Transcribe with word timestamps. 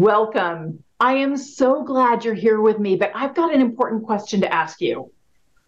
Welcome. 0.00 0.82
I 0.98 1.16
am 1.16 1.36
so 1.36 1.84
glad 1.84 2.24
you're 2.24 2.32
here 2.32 2.62
with 2.62 2.78
me, 2.78 2.96
but 2.96 3.12
I've 3.14 3.34
got 3.34 3.52
an 3.52 3.60
important 3.60 4.02
question 4.02 4.40
to 4.40 4.50
ask 4.50 4.80
you. 4.80 5.12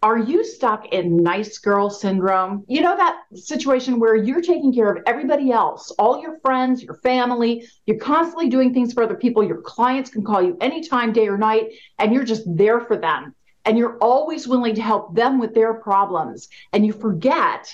Are 0.01 0.17
you 0.17 0.43
stuck 0.43 0.87
in 0.87 1.21
nice 1.21 1.59
girl 1.59 1.91
syndrome? 1.91 2.65
You 2.67 2.81
know, 2.81 2.97
that 2.97 3.21
situation 3.35 3.99
where 3.99 4.15
you're 4.15 4.41
taking 4.41 4.73
care 4.73 4.91
of 4.91 5.03
everybody 5.05 5.51
else, 5.51 5.91
all 5.99 6.19
your 6.19 6.39
friends, 6.39 6.81
your 6.81 6.95
family, 6.95 7.67
you're 7.85 7.99
constantly 7.99 8.49
doing 8.49 8.73
things 8.73 8.91
for 8.91 9.03
other 9.03 9.13
people. 9.13 9.43
Your 9.43 9.61
clients 9.61 10.09
can 10.09 10.23
call 10.23 10.41
you 10.41 10.57
anytime, 10.59 11.13
day 11.13 11.27
or 11.27 11.37
night, 11.37 11.67
and 11.99 12.11
you're 12.11 12.23
just 12.23 12.41
there 12.47 12.81
for 12.81 12.97
them. 12.97 13.35
And 13.65 13.77
you're 13.77 13.99
always 13.99 14.47
willing 14.47 14.73
to 14.73 14.81
help 14.81 15.13
them 15.13 15.39
with 15.39 15.53
their 15.53 15.75
problems. 15.75 16.49
And 16.71 16.83
you 16.83 16.91
forget 16.91 17.71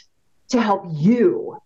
to 0.49 0.62
help 0.62 0.84
you. 0.90 1.57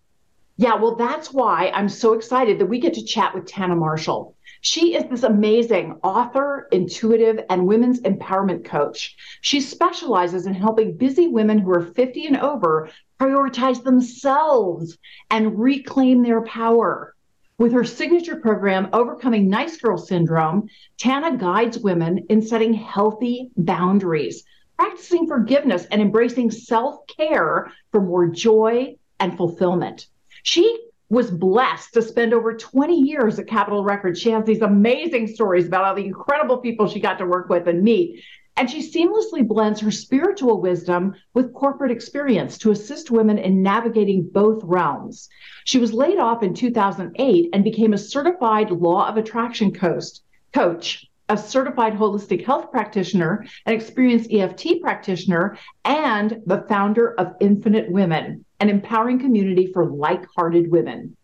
Yeah, 0.57 0.75
well, 0.75 0.97
that's 0.97 1.33
why 1.33 1.71
I'm 1.73 1.89
so 1.89 2.13
excited 2.13 2.59
that 2.59 2.67
we 2.67 2.79
get 2.79 2.93
to 2.93 3.03
chat 3.03 3.33
with 3.33 3.47
Tanna 3.47 3.75
Marshall. 3.75 4.35
She 4.65 4.95
is 4.95 5.03
this 5.09 5.23
amazing 5.23 5.99
author, 6.03 6.69
intuitive, 6.71 7.43
and 7.49 7.67
women's 7.67 7.99
empowerment 7.99 8.63
coach. 8.63 9.13
She 9.41 9.59
specializes 9.59 10.45
in 10.45 10.53
helping 10.53 10.95
busy 10.95 11.27
women 11.27 11.59
who 11.59 11.71
are 11.71 11.81
50 11.81 12.27
and 12.27 12.37
over 12.37 12.89
prioritize 13.19 13.83
themselves 13.83 14.97
and 15.29 15.59
reclaim 15.59 16.23
their 16.23 16.43
power. 16.43 17.13
With 17.57 17.73
her 17.73 17.83
signature 17.83 18.37
program, 18.37 18.87
Overcoming 18.93 19.49
Nice 19.49 19.75
Girl 19.75 19.97
Syndrome, 19.97 20.69
Tanna 20.97 21.35
guides 21.35 21.79
women 21.79 22.19
in 22.29 22.41
setting 22.41 22.73
healthy 22.73 23.51
boundaries, 23.57 24.45
practicing 24.77 25.27
forgiveness, 25.27 25.85
and 25.91 26.01
embracing 26.01 26.51
self 26.51 27.05
care 27.07 27.69
for 27.91 27.99
more 27.99 28.27
joy 28.27 28.95
and 29.19 29.35
fulfillment. 29.35 30.07
She 30.43 30.87
was 31.13 31.29
blessed 31.29 31.93
to 31.93 32.01
spend 32.01 32.33
over 32.33 32.55
20 32.55 32.99
years 32.99 33.37
at 33.37 33.47
Capitol 33.47 33.83
Records. 33.83 34.19
She 34.19 34.31
has 34.31 34.45
these 34.45 34.61
amazing 34.61 35.27
stories 35.27 35.67
about 35.67 35.85
all 35.85 35.95
the 35.95 36.05
incredible 36.05 36.57
people 36.57 36.87
she 36.87 36.99
got 36.99 37.19
to 37.19 37.25
work 37.25 37.49
with 37.49 37.67
and 37.67 37.83
meet. 37.83 38.23
And 38.57 38.69
she 38.69 38.81
seamlessly 38.81 39.47
blends 39.47 39.79
her 39.79 39.91
spiritual 39.91 40.61
wisdom 40.61 41.15
with 41.33 41.53
corporate 41.53 41.91
experience 41.91 42.57
to 42.59 42.71
assist 42.71 43.09
women 43.09 43.37
in 43.37 43.63
navigating 43.63 44.29
both 44.31 44.63
realms. 44.63 45.29
She 45.65 45.79
was 45.79 45.93
laid 45.93 46.19
off 46.19 46.43
in 46.43 46.53
2008 46.53 47.49
and 47.53 47.63
became 47.63 47.93
a 47.93 47.97
certified 47.97 48.71
law 48.71 49.07
of 49.07 49.17
attraction 49.17 49.71
coach, 49.71 51.05
a 51.33 51.37
certified 51.37 51.93
holistic 51.93 52.45
health 52.45 52.71
practitioner, 52.71 53.45
an 53.65 53.73
experienced 53.73 54.31
EFT 54.31 54.81
practitioner, 54.81 55.57
and 55.83 56.41
the 56.45 56.63
founder 56.69 57.19
of 57.19 57.33
Infinite 57.41 57.91
Woman 57.91 58.45
an 58.63 58.69
empowering 58.69 59.19
community 59.19 59.69
for 59.73 59.85
like 59.85 60.25
hearted 60.37 60.71
women. 60.71 61.17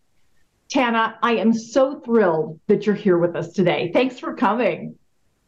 Tanna, 0.68 1.18
I 1.22 1.36
am 1.36 1.54
so 1.54 1.98
thrilled 2.00 2.60
that 2.66 2.84
you're 2.84 2.94
here 2.94 3.16
with 3.16 3.34
us 3.34 3.52
today. 3.52 3.90
Thanks 3.94 4.18
for 4.18 4.34
coming. 4.34 4.96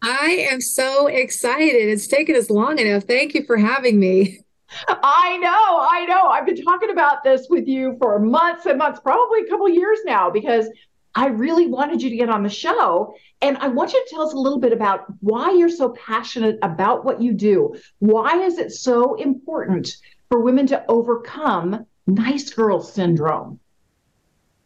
I 0.00 0.48
am 0.50 0.62
so 0.62 1.06
excited. 1.06 1.74
It's 1.74 2.06
taken 2.06 2.34
us 2.34 2.48
long 2.48 2.78
enough. 2.78 3.02
Thank 3.04 3.34
you 3.34 3.44
for 3.44 3.58
having 3.58 4.00
me. 4.00 4.40
I 4.88 5.36
know, 5.36 5.86
I 5.90 6.06
know. 6.06 6.28
I've 6.28 6.46
been 6.46 6.64
talking 6.64 6.88
about 6.88 7.22
this 7.22 7.46
with 7.50 7.68
you 7.68 7.98
for 8.00 8.18
months 8.18 8.64
and 8.64 8.78
months, 8.78 9.00
probably 9.00 9.42
a 9.42 9.50
couple 9.50 9.68
years 9.68 9.98
now, 10.06 10.30
because 10.30 10.66
I 11.14 11.26
really 11.26 11.66
wanted 11.66 12.02
you 12.02 12.10
to 12.10 12.16
get 12.16 12.30
on 12.30 12.42
the 12.42 12.48
show. 12.48 13.14
And 13.40 13.58
I 13.58 13.68
want 13.68 13.92
you 13.92 14.02
to 14.02 14.10
tell 14.10 14.22
us 14.22 14.32
a 14.32 14.38
little 14.38 14.60
bit 14.60 14.72
about 14.72 15.04
why 15.20 15.52
you're 15.52 15.68
so 15.68 15.90
passionate 15.90 16.58
about 16.62 17.04
what 17.04 17.20
you 17.20 17.32
do. 17.32 17.74
Why 17.98 18.42
is 18.42 18.58
it 18.58 18.72
so 18.72 19.14
important 19.16 19.96
for 20.28 20.40
women 20.40 20.66
to 20.68 20.84
overcome 20.88 21.86
nice 22.06 22.50
girl 22.50 22.82
syndrome? 22.82 23.60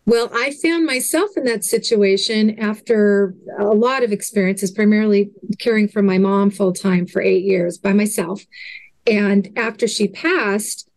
Well, 0.05 0.31
I 0.33 0.53
found 0.63 0.87
myself 0.87 1.31
in 1.37 1.45
that 1.45 1.65
situation 1.65 2.61
after 2.61 3.35
a 3.59 3.65
lot 3.65 4.05
of 4.05 4.13
experiences, 4.13 4.71
primarily 4.71 5.33
caring 5.59 5.89
for 5.89 6.01
my 6.01 6.19
mom 6.19 6.51
full 6.51 6.73
time 6.73 7.07
for 7.07 7.21
eight 7.21 7.45
years 7.45 7.77
by 7.77 7.93
myself. 7.93 8.45
And 9.05 9.53
after 9.57 9.89
she 9.89 10.07
passed, 10.07 10.89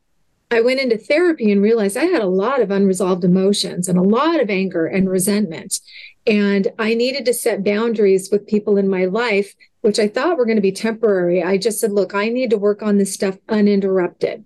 I 0.51 0.61
went 0.61 0.79
into 0.79 0.97
therapy 0.97 1.51
and 1.51 1.61
realized 1.61 1.95
I 1.95 2.05
had 2.05 2.23
a 2.23 2.27
lot 2.27 2.59
of 2.59 2.71
unresolved 2.71 3.23
emotions 3.23 3.87
and 3.87 3.99
a 3.99 4.03
lot 4.03 4.39
of 4.39 4.49
anger 4.49 4.87
and 4.87 5.09
resentment. 5.09 5.79
And 6.25 6.69
I 6.79 6.95
needed 6.95 7.25
to 7.25 7.33
set 7.33 7.63
boundaries 7.63 8.29
with 8.31 8.47
people 8.47 8.77
in 8.77 8.89
my 8.89 9.05
life, 9.05 9.53
which 9.81 9.99
I 9.99 10.07
thought 10.07 10.37
were 10.37 10.45
going 10.45 10.57
to 10.57 10.61
be 10.61 10.71
temporary. 10.71 11.43
I 11.43 11.57
just 11.57 11.79
said, 11.79 11.91
look, 11.91 12.15
I 12.15 12.29
need 12.29 12.49
to 12.49 12.57
work 12.57 12.81
on 12.81 12.97
this 12.97 13.13
stuff 13.13 13.37
uninterrupted. 13.47 14.45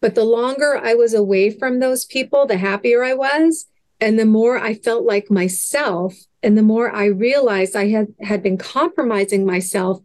But 0.00 0.14
the 0.14 0.24
longer 0.24 0.76
I 0.76 0.94
was 0.94 1.14
away 1.14 1.50
from 1.50 1.78
those 1.78 2.04
people, 2.04 2.46
the 2.46 2.58
happier 2.58 3.02
I 3.02 3.14
was. 3.14 3.66
And 4.00 4.18
the 4.18 4.26
more 4.26 4.58
I 4.58 4.74
felt 4.74 5.04
like 5.04 5.30
myself, 5.30 6.14
and 6.42 6.58
the 6.58 6.62
more 6.62 6.92
I 6.92 7.04
realized 7.04 7.76
I 7.76 7.88
had, 7.88 8.08
had 8.20 8.42
been 8.42 8.58
compromising 8.58 9.46
myself 9.46 10.02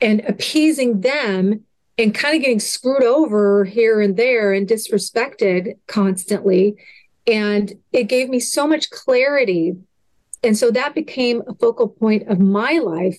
and 0.00 0.20
appeasing 0.20 1.00
them 1.00 1.64
and 2.00 2.14
kind 2.14 2.34
of 2.34 2.40
getting 2.40 2.60
screwed 2.60 3.04
over 3.04 3.64
here 3.64 4.00
and 4.00 4.16
there 4.16 4.52
and 4.52 4.66
disrespected 4.66 5.76
constantly. 5.86 6.76
And 7.26 7.74
it 7.92 8.04
gave 8.04 8.30
me 8.30 8.40
so 8.40 8.66
much 8.66 8.88
clarity. 8.88 9.74
And 10.42 10.56
so 10.56 10.70
that 10.70 10.94
became 10.94 11.42
a 11.46 11.54
focal 11.54 11.88
point 11.88 12.26
of 12.28 12.40
my 12.40 12.80
life. 12.82 13.18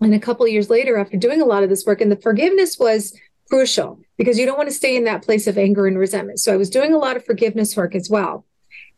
And 0.00 0.12
a 0.12 0.18
couple 0.18 0.48
years 0.48 0.68
later, 0.68 0.98
after 0.98 1.16
doing 1.16 1.40
a 1.40 1.44
lot 1.44 1.62
of 1.62 1.68
this 1.68 1.86
work, 1.86 2.00
and 2.00 2.10
the 2.10 2.16
forgiveness 2.16 2.78
was 2.78 3.16
crucial 3.48 4.00
because 4.16 4.38
you 4.38 4.46
don't 4.46 4.56
want 4.56 4.68
to 4.68 4.74
stay 4.74 4.96
in 4.96 5.04
that 5.04 5.22
place 5.22 5.46
of 5.46 5.56
anger 5.56 5.86
and 5.86 5.98
resentment. 5.98 6.40
So 6.40 6.52
I 6.52 6.56
was 6.56 6.70
doing 6.70 6.92
a 6.92 6.98
lot 6.98 7.16
of 7.16 7.24
forgiveness 7.24 7.76
work 7.76 7.94
as 7.94 8.10
well. 8.10 8.44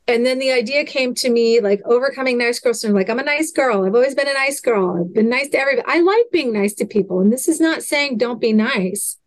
And 0.09 0.27
then 0.27 0.39
the 0.39 0.53
idea 0.53 0.85
came 0.85 1.15
to 1.17 1.31
me 1.31 1.61
like 1.61 1.81
overcoming 1.85 2.37
nice 2.37 2.59
girl 2.59 2.75
syndrome. 2.75 2.99
Like, 2.99 3.09
I'm 3.09 3.21
a 3.21 3.25
nice 3.25 3.53
girl. 3.53 3.85
I've 3.85 3.95
always 3.95 4.15
been 4.15 4.29
a 4.29 4.35
nice 4.35 4.61
girl. 4.61 5.01
I've 5.01 5.15
been 5.15 5.29
nice 5.29 5.49
to 5.51 5.59
everybody. 5.59 5.87
I 5.87 6.01
like 6.01 6.27
being 6.33 6.53
nice 6.53 6.75
to 6.75 6.87
people. 6.87 7.21
And 7.21 7.33
this 7.33 7.49
is 7.49 7.61
not 7.61 7.83
saying 7.83 8.19
don't 8.19 8.41
be 8.41 8.53
nice. 8.53 9.19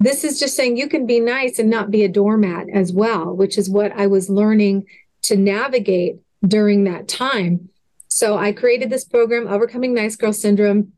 This 0.00 0.24
is 0.24 0.38
just 0.38 0.54
saying 0.54 0.76
you 0.76 0.88
can 0.88 1.06
be 1.06 1.18
nice 1.18 1.58
and 1.58 1.70
not 1.70 1.90
be 1.90 2.04
a 2.04 2.08
doormat 2.08 2.66
as 2.72 2.92
well, 2.92 3.34
which 3.34 3.58
is 3.58 3.70
what 3.70 3.92
I 3.92 4.06
was 4.06 4.30
learning 4.30 4.86
to 5.22 5.36
navigate 5.36 6.16
during 6.46 6.84
that 6.84 7.08
time. 7.08 7.70
So 8.06 8.36
I 8.36 8.52
created 8.52 8.90
this 8.90 9.04
program, 9.04 9.48
Overcoming 9.48 9.94
Nice 9.94 10.14
Girl 10.14 10.32
Syndrome, 10.32 10.92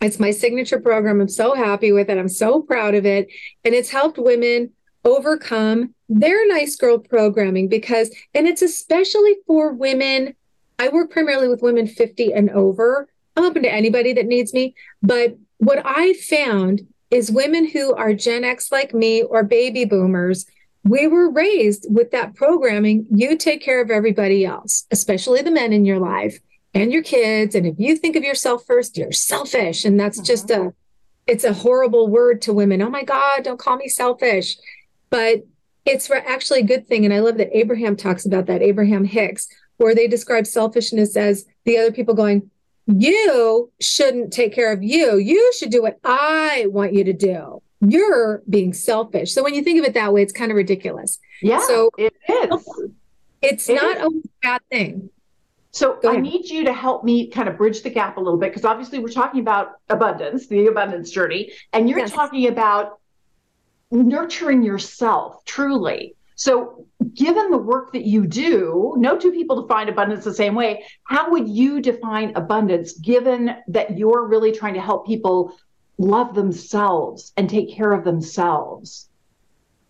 it's 0.00 0.20
my 0.20 0.30
signature 0.30 0.78
program. 0.78 1.20
I'm 1.20 1.28
so 1.28 1.54
happy 1.54 1.90
with 1.90 2.10
it. 2.10 2.18
I'm 2.18 2.28
so 2.28 2.60
proud 2.60 2.94
of 2.94 3.06
it. 3.06 3.28
And 3.64 3.74
it's 3.74 3.90
helped 3.90 4.18
women 4.18 4.72
overcome 5.06 5.94
their 6.08 6.46
nice 6.48 6.76
girl 6.76 6.98
programming 6.98 7.68
because, 7.68 8.14
and 8.34 8.46
it's 8.46 8.60
especially 8.60 9.36
for 9.46 9.72
women. 9.72 10.34
I 10.78 10.88
work 10.88 11.10
primarily 11.10 11.48
with 11.48 11.62
women 11.62 11.86
50 11.86 12.34
and 12.34 12.50
over. 12.50 13.08
I'm 13.36 13.44
open 13.44 13.62
to 13.62 13.72
anybody 13.72 14.12
that 14.14 14.26
needs 14.26 14.52
me. 14.52 14.74
But 15.02 15.38
what 15.58 15.80
I 15.84 16.12
found 16.14 16.86
is 17.10 17.30
women 17.30 17.68
who 17.68 17.94
are 17.94 18.12
Gen 18.12 18.44
X 18.44 18.72
like 18.72 18.92
me 18.92 19.22
or 19.22 19.42
baby 19.42 19.84
boomers, 19.84 20.44
we 20.84 21.06
were 21.06 21.30
raised 21.30 21.86
with 21.88 22.10
that 22.10 22.34
programming. 22.34 23.06
You 23.10 23.36
take 23.36 23.62
care 23.62 23.80
of 23.80 23.90
everybody 23.90 24.44
else, 24.44 24.86
especially 24.90 25.42
the 25.42 25.50
men 25.50 25.72
in 25.72 25.84
your 25.84 25.98
life 25.98 26.38
and 26.74 26.92
your 26.92 27.02
kids. 27.02 27.54
And 27.54 27.66
if 27.66 27.76
you 27.78 27.96
think 27.96 28.16
of 28.16 28.24
yourself 28.24 28.64
first, 28.66 28.96
you're 28.96 29.12
selfish. 29.12 29.84
And 29.84 29.98
that's 29.98 30.18
uh-huh. 30.18 30.26
just 30.26 30.50
a, 30.50 30.74
it's 31.26 31.44
a 31.44 31.52
horrible 31.52 32.08
word 32.08 32.42
to 32.42 32.52
women. 32.52 32.82
Oh 32.82 32.90
my 32.90 33.02
God, 33.02 33.42
don't 33.42 33.58
call 33.58 33.76
me 33.76 33.88
selfish. 33.88 34.56
But 35.10 35.46
it's 35.84 36.10
actually 36.10 36.60
a 36.60 36.66
good 36.66 36.86
thing. 36.86 37.04
And 37.04 37.14
I 37.14 37.20
love 37.20 37.36
that 37.38 37.56
Abraham 37.56 37.96
talks 37.96 38.26
about 38.26 38.46
that, 38.46 38.62
Abraham 38.62 39.04
Hicks, 39.04 39.48
where 39.76 39.94
they 39.94 40.08
describe 40.08 40.46
selfishness 40.46 41.16
as 41.16 41.46
the 41.64 41.78
other 41.78 41.92
people 41.92 42.14
going, 42.14 42.50
you 42.86 43.70
shouldn't 43.80 44.32
take 44.32 44.52
care 44.52 44.72
of 44.72 44.82
you. 44.82 45.16
You 45.16 45.52
should 45.56 45.70
do 45.70 45.82
what 45.82 45.98
I 46.04 46.66
want 46.68 46.92
you 46.92 47.04
to 47.04 47.12
do. 47.12 47.62
You're 47.80 48.42
being 48.48 48.72
selfish. 48.72 49.32
So 49.32 49.42
when 49.42 49.54
you 49.54 49.62
think 49.62 49.78
of 49.78 49.84
it 49.84 49.94
that 49.94 50.12
way, 50.12 50.22
it's 50.22 50.32
kind 50.32 50.50
of 50.50 50.56
ridiculous. 50.56 51.18
Yeah, 51.42 51.60
so 51.66 51.90
it 51.98 52.14
is. 52.28 52.90
It's 53.42 53.68
it 53.68 53.74
not 53.74 53.98
is. 53.98 54.02
a 54.02 54.28
bad 54.42 54.62
thing. 54.70 55.10
So 55.72 55.98
I 56.08 56.16
need 56.16 56.48
you 56.48 56.64
to 56.64 56.72
help 56.72 57.04
me 57.04 57.28
kind 57.28 57.50
of 57.50 57.58
bridge 57.58 57.82
the 57.82 57.90
gap 57.90 58.16
a 58.16 58.20
little 58.20 58.38
bit 58.38 58.50
because 58.50 58.64
obviously 58.64 58.98
we're 58.98 59.08
talking 59.08 59.40
about 59.40 59.72
abundance, 59.90 60.46
the 60.46 60.68
abundance 60.68 61.10
journey, 61.10 61.52
and 61.74 61.90
you're 61.90 61.98
yes. 61.98 62.12
talking 62.12 62.48
about 62.48 62.98
nurturing 63.90 64.62
yourself 64.62 65.44
truly. 65.44 66.14
So, 66.36 66.86
given 67.14 67.50
the 67.50 67.58
work 67.58 67.92
that 67.92 68.04
you 68.04 68.26
do, 68.26 68.94
no 68.98 69.16
two 69.16 69.32
people 69.32 69.62
define 69.62 69.88
abundance 69.88 70.24
the 70.24 70.34
same 70.34 70.54
way. 70.54 70.84
How 71.04 71.30
would 71.30 71.48
you 71.48 71.80
define 71.80 72.32
abundance 72.36 72.92
given 72.92 73.56
that 73.68 73.96
you're 73.96 74.26
really 74.26 74.52
trying 74.52 74.74
to 74.74 74.80
help 74.80 75.06
people 75.06 75.56
love 75.96 76.34
themselves 76.34 77.32
and 77.38 77.48
take 77.48 77.74
care 77.74 77.92
of 77.92 78.04
themselves? 78.04 79.08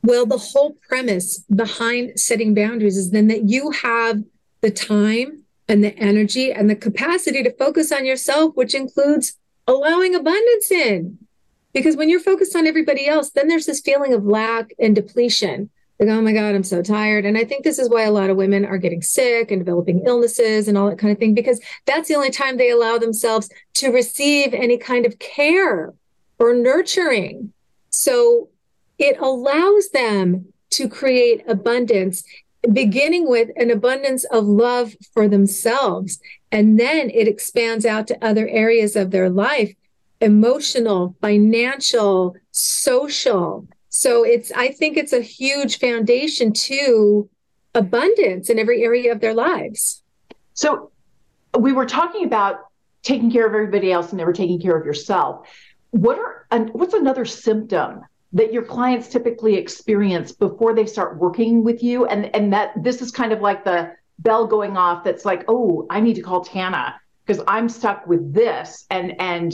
Well, 0.04 0.24
the 0.24 0.38
whole 0.38 0.76
premise 0.88 1.42
behind 1.52 2.20
setting 2.20 2.54
boundaries 2.54 2.96
is 2.96 3.10
then 3.10 3.26
that 3.26 3.48
you 3.48 3.72
have 3.72 4.22
the 4.60 4.70
time 4.70 5.42
and 5.68 5.82
the 5.82 5.96
energy 5.98 6.52
and 6.52 6.70
the 6.70 6.76
capacity 6.76 7.42
to 7.42 7.52
focus 7.56 7.90
on 7.90 8.06
yourself, 8.06 8.54
which 8.54 8.72
includes 8.72 9.36
allowing 9.66 10.14
abundance 10.14 10.70
in. 10.70 11.18
Because 11.76 11.94
when 11.94 12.08
you're 12.08 12.20
focused 12.20 12.56
on 12.56 12.66
everybody 12.66 13.06
else, 13.06 13.28
then 13.28 13.48
there's 13.48 13.66
this 13.66 13.82
feeling 13.82 14.14
of 14.14 14.24
lack 14.24 14.72
and 14.78 14.94
depletion. 14.94 15.68
Like, 16.00 16.08
oh 16.08 16.22
my 16.22 16.32
God, 16.32 16.54
I'm 16.54 16.64
so 16.64 16.80
tired. 16.80 17.26
And 17.26 17.36
I 17.36 17.44
think 17.44 17.64
this 17.64 17.78
is 17.78 17.90
why 17.90 18.04
a 18.04 18.10
lot 18.10 18.30
of 18.30 18.38
women 18.38 18.64
are 18.64 18.78
getting 18.78 19.02
sick 19.02 19.50
and 19.50 19.60
developing 19.60 20.02
illnesses 20.06 20.68
and 20.68 20.78
all 20.78 20.88
that 20.88 20.98
kind 20.98 21.12
of 21.12 21.18
thing, 21.18 21.34
because 21.34 21.60
that's 21.84 22.08
the 22.08 22.14
only 22.14 22.30
time 22.30 22.56
they 22.56 22.70
allow 22.70 22.96
themselves 22.96 23.50
to 23.74 23.90
receive 23.90 24.54
any 24.54 24.78
kind 24.78 25.04
of 25.04 25.18
care 25.18 25.92
or 26.38 26.54
nurturing. 26.54 27.52
So 27.90 28.48
it 28.98 29.18
allows 29.18 29.90
them 29.90 30.46
to 30.70 30.88
create 30.88 31.44
abundance, 31.46 32.24
beginning 32.72 33.28
with 33.28 33.50
an 33.56 33.70
abundance 33.70 34.24
of 34.24 34.46
love 34.46 34.96
for 35.12 35.28
themselves. 35.28 36.20
And 36.50 36.80
then 36.80 37.10
it 37.10 37.28
expands 37.28 37.84
out 37.84 38.06
to 38.06 38.24
other 38.24 38.48
areas 38.48 38.96
of 38.96 39.10
their 39.10 39.28
life 39.28 39.74
emotional, 40.20 41.14
financial, 41.20 42.36
social. 42.52 43.66
So 43.88 44.24
it's, 44.24 44.52
I 44.52 44.68
think 44.68 44.96
it's 44.96 45.12
a 45.12 45.20
huge 45.20 45.78
foundation 45.78 46.52
to 46.52 47.28
abundance 47.74 48.50
in 48.50 48.58
every 48.58 48.82
area 48.82 49.12
of 49.12 49.20
their 49.20 49.34
lives. 49.34 50.02
So 50.54 50.90
we 51.58 51.72
were 51.72 51.86
talking 51.86 52.24
about 52.24 52.66
taking 53.02 53.30
care 53.30 53.46
of 53.46 53.54
everybody 53.54 53.92
else 53.92 54.10
and 54.10 54.18
never 54.18 54.32
taking 54.32 54.60
care 54.60 54.76
of 54.76 54.84
yourself. 54.84 55.46
What 55.90 56.18
are 56.18 56.46
what's 56.72 56.94
another 56.94 57.24
symptom 57.24 58.02
that 58.32 58.52
your 58.52 58.62
clients 58.62 59.08
typically 59.08 59.56
experience 59.56 60.32
before 60.32 60.74
they 60.74 60.86
start 60.86 61.18
working 61.18 61.64
with 61.64 61.82
you 61.82 62.06
and 62.06 62.34
and 62.34 62.52
that 62.52 62.72
this 62.82 63.00
is 63.00 63.10
kind 63.10 63.32
of 63.32 63.40
like 63.40 63.64
the 63.64 63.92
bell 64.18 64.46
going 64.46 64.76
off 64.76 65.04
that's 65.04 65.24
like 65.24 65.44
oh 65.48 65.86
i 65.90 66.00
need 66.00 66.14
to 66.14 66.22
call 66.22 66.44
tanna 66.44 66.94
because 67.24 67.42
i'm 67.46 67.68
stuck 67.68 68.06
with 68.06 68.32
this 68.34 68.86
and 68.90 69.18
and 69.20 69.52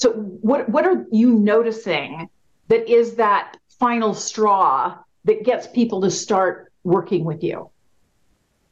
so 0.00 0.12
what 0.12 0.68
what 0.68 0.86
are 0.86 1.06
you 1.10 1.34
noticing 1.34 2.28
that 2.68 2.88
is 2.88 3.16
that 3.16 3.56
final 3.78 4.14
straw 4.14 4.96
that 5.24 5.44
gets 5.44 5.66
people 5.66 6.00
to 6.02 6.10
start 6.10 6.72
working 6.84 7.24
with 7.24 7.42
you? 7.42 7.70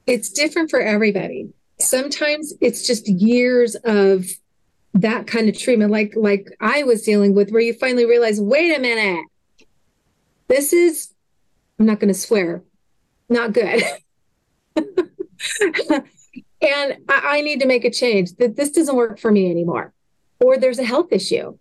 It's 0.07 0.31
different 0.31 0.71
for 0.71 0.81
everybody. 0.81 1.51
Sometimes 1.79 2.55
it's 2.61 2.87
just 2.87 3.09
years 3.09 3.77
of 3.85 4.27
that 4.95 5.27
kind 5.27 5.49
of 5.49 5.57
treatment 5.57 5.93
like 5.93 6.15
like 6.17 6.49
i 6.61 6.83
was 6.83 7.03
dealing 7.03 7.35
with 7.35 7.51
where 7.51 7.61
you 7.61 7.75
finally 7.75 8.07
realize 8.07 8.41
wait 8.41 8.75
a 8.75 8.81
minute 8.81 9.23
this 10.49 10.73
is, 10.73 11.13
I'm 11.79 11.87
not 11.87 12.01
going 12.01 12.13
to 12.13 12.19
swear, 12.19 12.65
not 13.29 13.53
good. 13.53 13.83
and 14.77 14.97
I, 16.61 16.93
I, 17.09 17.41
need 17.43 17.61
to 17.61 17.67
make 17.67 17.85
a 17.85 17.91
change. 17.91 18.35
That 18.37 18.57
this 18.57 18.71
doesn't 18.71 18.97
work 18.97 19.19
for 19.19 19.31
me 19.31 19.51
anymore, 19.51 19.93
or 20.41 20.59
there's 20.59 20.79
a 20.79 20.85
health 20.85 21.13
issue. 21.13 21.57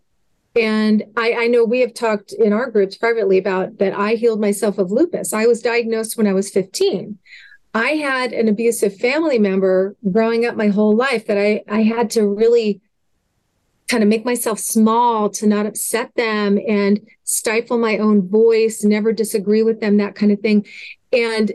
And 0.55 1.03
I, 1.15 1.33
I 1.33 1.47
know 1.47 1.63
we 1.63 1.81
have 1.81 1.93
talked 1.93 2.33
in 2.33 2.51
our 2.51 2.69
groups 2.71 2.97
privately 2.97 3.37
about 3.37 3.77
that 3.77 3.93
I 3.93 4.13
healed 4.13 4.41
myself 4.41 4.77
of 4.77 4.91
lupus. 4.91 5.33
I 5.33 5.45
was 5.45 5.61
diagnosed 5.61 6.17
when 6.17 6.27
I 6.27 6.33
was 6.33 6.49
15. 6.49 7.17
I 7.73 7.89
had 7.91 8.33
an 8.33 8.47
abusive 8.47 8.97
family 8.97 9.37
member 9.37 9.95
growing 10.11 10.45
up 10.45 10.55
my 10.55 10.69
whole 10.69 10.95
life 10.95 11.27
that 11.27 11.37
I, 11.37 11.63
I 11.69 11.83
had 11.83 12.09
to 12.11 12.27
really 12.27 12.81
kind 13.87 14.03
of 14.03 14.09
make 14.09 14.25
myself 14.25 14.59
small 14.59 15.29
to 15.29 15.47
not 15.47 15.65
upset 15.65 16.11
them 16.15 16.59
and 16.67 16.99
stifle 17.23 17.77
my 17.77 17.97
own 17.99 18.27
voice, 18.27 18.83
never 18.83 19.13
disagree 19.13 19.63
with 19.63 19.79
them, 19.79 19.97
that 19.97 20.15
kind 20.15 20.31
of 20.31 20.39
thing. 20.39 20.65
And 21.13 21.51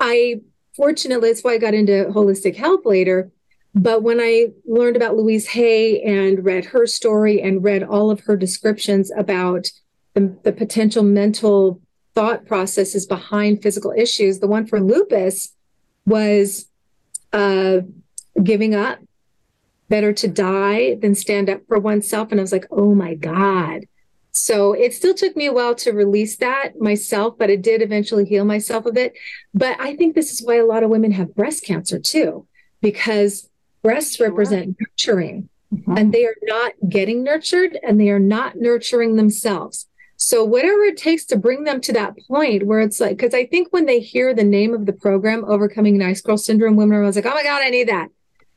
I 0.00 0.40
fortunately, 0.74 1.28
that's 1.28 1.44
why 1.44 1.54
I 1.54 1.58
got 1.58 1.74
into 1.74 2.06
holistic 2.10 2.56
health 2.56 2.86
later. 2.86 3.30
But 3.78 4.02
when 4.02 4.18
I 4.18 4.48
learned 4.66 4.96
about 4.96 5.16
Louise 5.16 5.46
Hay 5.50 6.02
and 6.02 6.44
read 6.44 6.64
her 6.64 6.84
story 6.84 7.40
and 7.40 7.62
read 7.62 7.84
all 7.84 8.10
of 8.10 8.18
her 8.20 8.36
descriptions 8.36 9.12
about 9.16 9.68
the, 10.14 10.36
the 10.42 10.52
potential 10.52 11.04
mental 11.04 11.80
thought 12.12 12.44
processes 12.44 13.06
behind 13.06 13.62
physical 13.62 13.94
issues, 13.96 14.40
the 14.40 14.48
one 14.48 14.66
for 14.66 14.80
lupus 14.80 15.54
was 16.06 16.66
uh, 17.32 17.78
giving 18.42 18.74
up, 18.74 18.98
better 19.88 20.12
to 20.12 20.26
die 20.26 20.96
than 20.96 21.14
stand 21.14 21.48
up 21.48 21.60
for 21.68 21.78
oneself. 21.78 22.32
And 22.32 22.40
I 22.40 22.42
was 22.42 22.50
like, 22.50 22.66
oh 22.72 22.96
my 22.96 23.14
God. 23.14 23.84
So 24.32 24.72
it 24.72 24.92
still 24.92 25.14
took 25.14 25.36
me 25.36 25.46
a 25.46 25.52
while 25.52 25.76
to 25.76 25.92
release 25.92 26.36
that 26.38 26.80
myself, 26.80 27.38
but 27.38 27.48
it 27.48 27.62
did 27.62 27.80
eventually 27.80 28.24
heal 28.24 28.44
myself 28.44 28.86
of 28.86 28.96
it. 28.96 29.12
But 29.54 29.80
I 29.80 29.94
think 29.94 30.16
this 30.16 30.32
is 30.32 30.44
why 30.44 30.56
a 30.56 30.66
lot 30.66 30.82
of 30.82 30.90
women 30.90 31.12
have 31.12 31.36
breast 31.36 31.64
cancer 31.64 32.00
too, 32.00 32.44
because 32.82 33.48
breasts 33.82 34.20
represent 34.20 34.76
nurturing 34.80 35.48
mm-hmm. 35.72 35.96
and 35.96 36.12
they 36.12 36.24
are 36.24 36.36
not 36.42 36.72
getting 36.88 37.22
nurtured 37.22 37.78
and 37.82 38.00
they 38.00 38.10
are 38.10 38.18
not 38.18 38.56
nurturing 38.56 39.16
themselves. 39.16 39.86
So 40.16 40.44
whatever 40.44 40.82
it 40.82 40.96
takes 40.96 41.24
to 41.26 41.36
bring 41.36 41.62
them 41.62 41.80
to 41.82 41.92
that 41.92 42.18
point 42.26 42.66
where 42.66 42.80
it's 42.80 42.98
like, 42.98 43.16
because 43.16 43.34
I 43.34 43.46
think 43.46 43.68
when 43.70 43.86
they 43.86 44.00
hear 44.00 44.34
the 44.34 44.42
name 44.42 44.74
of 44.74 44.84
the 44.84 44.92
program, 44.92 45.44
Overcoming 45.44 45.96
Nice 45.96 46.20
Girl 46.20 46.36
Syndrome, 46.36 46.74
women 46.74 46.96
are 46.96 47.02
always 47.02 47.14
like, 47.14 47.26
oh 47.26 47.34
my 47.34 47.44
God, 47.44 47.62
I 47.62 47.70
need 47.70 47.88
that. 47.88 48.08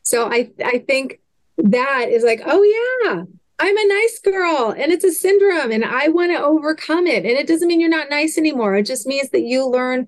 So 0.01 0.27
I 0.27 0.49
I 0.63 0.79
think 0.79 1.19
that 1.57 2.07
is 2.09 2.23
like, 2.23 2.41
oh 2.45 2.63
yeah, 2.63 3.23
I'm 3.59 3.77
a 3.77 3.87
nice 3.87 4.19
girl 4.19 4.73
and 4.75 4.91
it's 4.91 5.03
a 5.03 5.11
syndrome 5.11 5.71
and 5.71 5.85
I 5.85 6.07
want 6.07 6.31
to 6.31 6.43
overcome 6.43 7.05
it. 7.05 7.25
And 7.25 7.37
it 7.37 7.45
doesn't 7.45 7.67
mean 7.67 7.79
you're 7.79 7.89
not 7.89 8.09
nice 8.09 8.39
anymore. 8.39 8.75
It 8.75 8.87
just 8.87 9.05
means 9.05 9.29
that 9.29 9.43
you 9.43 9.67
learn 9.67 10.07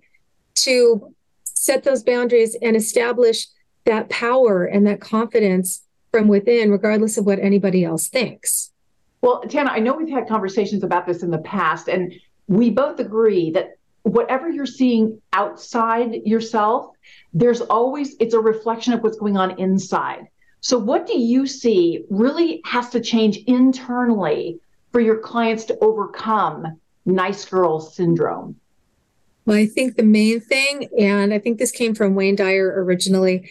to 0.56 1.14
set 1.44 1.84
those 1.84 2.02
boundaries 2.02 2.58
and 2.60 2.76
establish 2.76 3.48
that 3.86 4.10
power 4.10 4.66
and 4.66 4.88
that 4.88 5.02
confidence 5.02 5.84
from 6.12 6.28
within, 6.28 6.72
regardless 6.72 7.18
of 7.18 7.26
what 7.26 7.40
anybody 7.40 7.84
else 7.84 8.08
thinks. 8.08 8.72
Well, 9.22 9.42
Tanna, 9.42 9.72
I 9.72 9.80
know 9.80 9.94
we've 9.94 10.10
had 10.10 10.28
conversations 10.28 10.84
about 10.84 11.08
this 11.08 11.24
in 11.24 11.32
the 11.32 11.40
past, 11.40 11.88
and 11.88 12.14
we 12.48 12.70
both 12.70 13.00
agree 13.00 13.52
that 13.52 13.78
whatever 14.04 14.50
you're 14.50 14.66
seeing 14.66 15.22
outside 15.32 16.14
yourself, 16.26 16.92
there's 17.34 17.62
always, 17.62 18.16
it's 18.20 18.34
a 18.34 18.40
reflection 18.40 18.94
of 18.94 19.02
what's 19.02 19.18
going 19.18 19.38
on 19.38 19.60
inside. 19.60 20.28
So, 20.60 20.78
what 20.78 21.08
do 21.08 21.18
you 21.18 21.48
see 21.48 22.06
really 22.10 22.62
has 22.66 22.90
to 22.92 23.02
change 23.02 23.38
internally 23.48 24.60
for 24.92 25.02
your 25.02 25.18
clients 25.18 25.66
to 25.66 25.78
overcome 25.80 26.80
nice 27.06 27.44
girl 27.46 27.80
syndrome? 27.80 28.56
Well, 29.46 29.58
I 29.58 29.66
think 29.66 29.98
the 29.98 30.04
main 30.04 30.40
thing, 30.40 30.88
and 30.98 31.34
I 31.34 31.40
think 31.40 31.60
this 31.60 31.72
came 31.72 31.96
from 31.96 32.16
Wayne 32.16 32.38
Dyer 32.38 32.74
originally, 32.78 33.50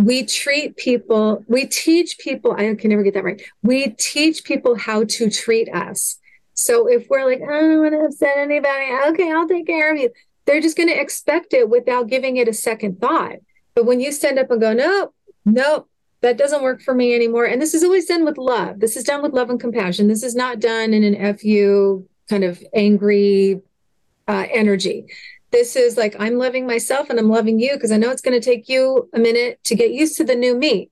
we 0.00 0.24
treat 0.24 0.78
people, 0.78 1.44
we 1.46 1.66
teach 1.66 2.16
people, 2.18 2.52
I 2.52 2.74
can 2.74 2.88
never 2.88 3.02
get 3.02 3.12
that 3.14 3.24
right. 3.24 3.42
We 3.62 3.90
teach 3.90 4.44
people 4.44 4.74
how 4.74 5.04
to 5.04 5.30
treat 5.30 5.68
us. 5.74 6.16
So 6.54 6.86
if 6.86 7.08
we're 7.10 7.26
like, 7.26 7.42
I 7.42 7.60
don't 7.60 7.82
want 7.82 7.92
to 7.92 8.06
upset 8.06 8.38
anybody, 8.38 8.86
okay, 9.08 9.30
I'll 9.30 9.46
take 9.46 9.66
care 9.66 9.92
of 9.92 10.00
you. 10.00 10.10
They're 10.46 10.62
just 10.62 10.78
going 10.78 10.88
to 10.88 10.98
expect 10.98 11.52
it 11.52 11.68
without 11.68 12.08
giving 12.08 12.38
it 12.38 12.48
a 12.48 12.54
second 12.54 12.98
thought. 12.98 13.36
But 13.74 13.84
when 13.84 14.00
you 14.00 14.10
stand 14.10 14.38
up 14.38 14.50
and 14.50 14.58
go, 14.58 14.72
nope, 14.72 15.14
nope, 15.44 15.86
that 16.22 16.38
doesn't 16.38 16.62
work 16.62 16.80
for 16.80 16.94
me 16.94 17.14
anymore. 17.14 17.44
And 17.44 17.60
this 17.60 17.74
is 17.74 17.84
always 17.84 18.06
done 18.06 18.24
with 18.24 18.38
love. 18.38 18.80
This 18.80 18.96
is 18.96 19.04
done 19.04 19.20
with 19.20 19.34
love 19.34 19.50
and 19.50 19.60
compassion. 19.60 20.08
This 20.08 20.22
is 20.22 20.34
not 20.34 20.60
done 20.60 20.94
in 20.94 21.04
an 21.04 21.36
FU 21.36 22.08
kind 22.30 22.44
of 22.44 22.62
angry 22.74 23.60
uh, 24.26 24.46
energy. 24.50 25.08
This 25.50 25.74
is 25.74 25.96
like, 25.96 26.14
I'm 26.18 26.36
loving 26.36 26.66
myself 26.66 27.10
and 27.10 27.18
I'm 27.18 27.28
loving 27.28 27.58
you 27.58 27.74
because 27.74 27.90
I 27.90 27.96
know 27.96 28.10
it's 28.10 28.22
going 28.22 28.40
to 28.40 28.44
take 28.44 28.68
you 28.68 29.08
a 29.12 29.18
minute 29.18 29.58
to 29.64 29.74
get 29.74 29.90
used 29.90 30.16
to 30.18 30.24
the 30.24 30.36
new 30.36 30.56
me 30.56 30.90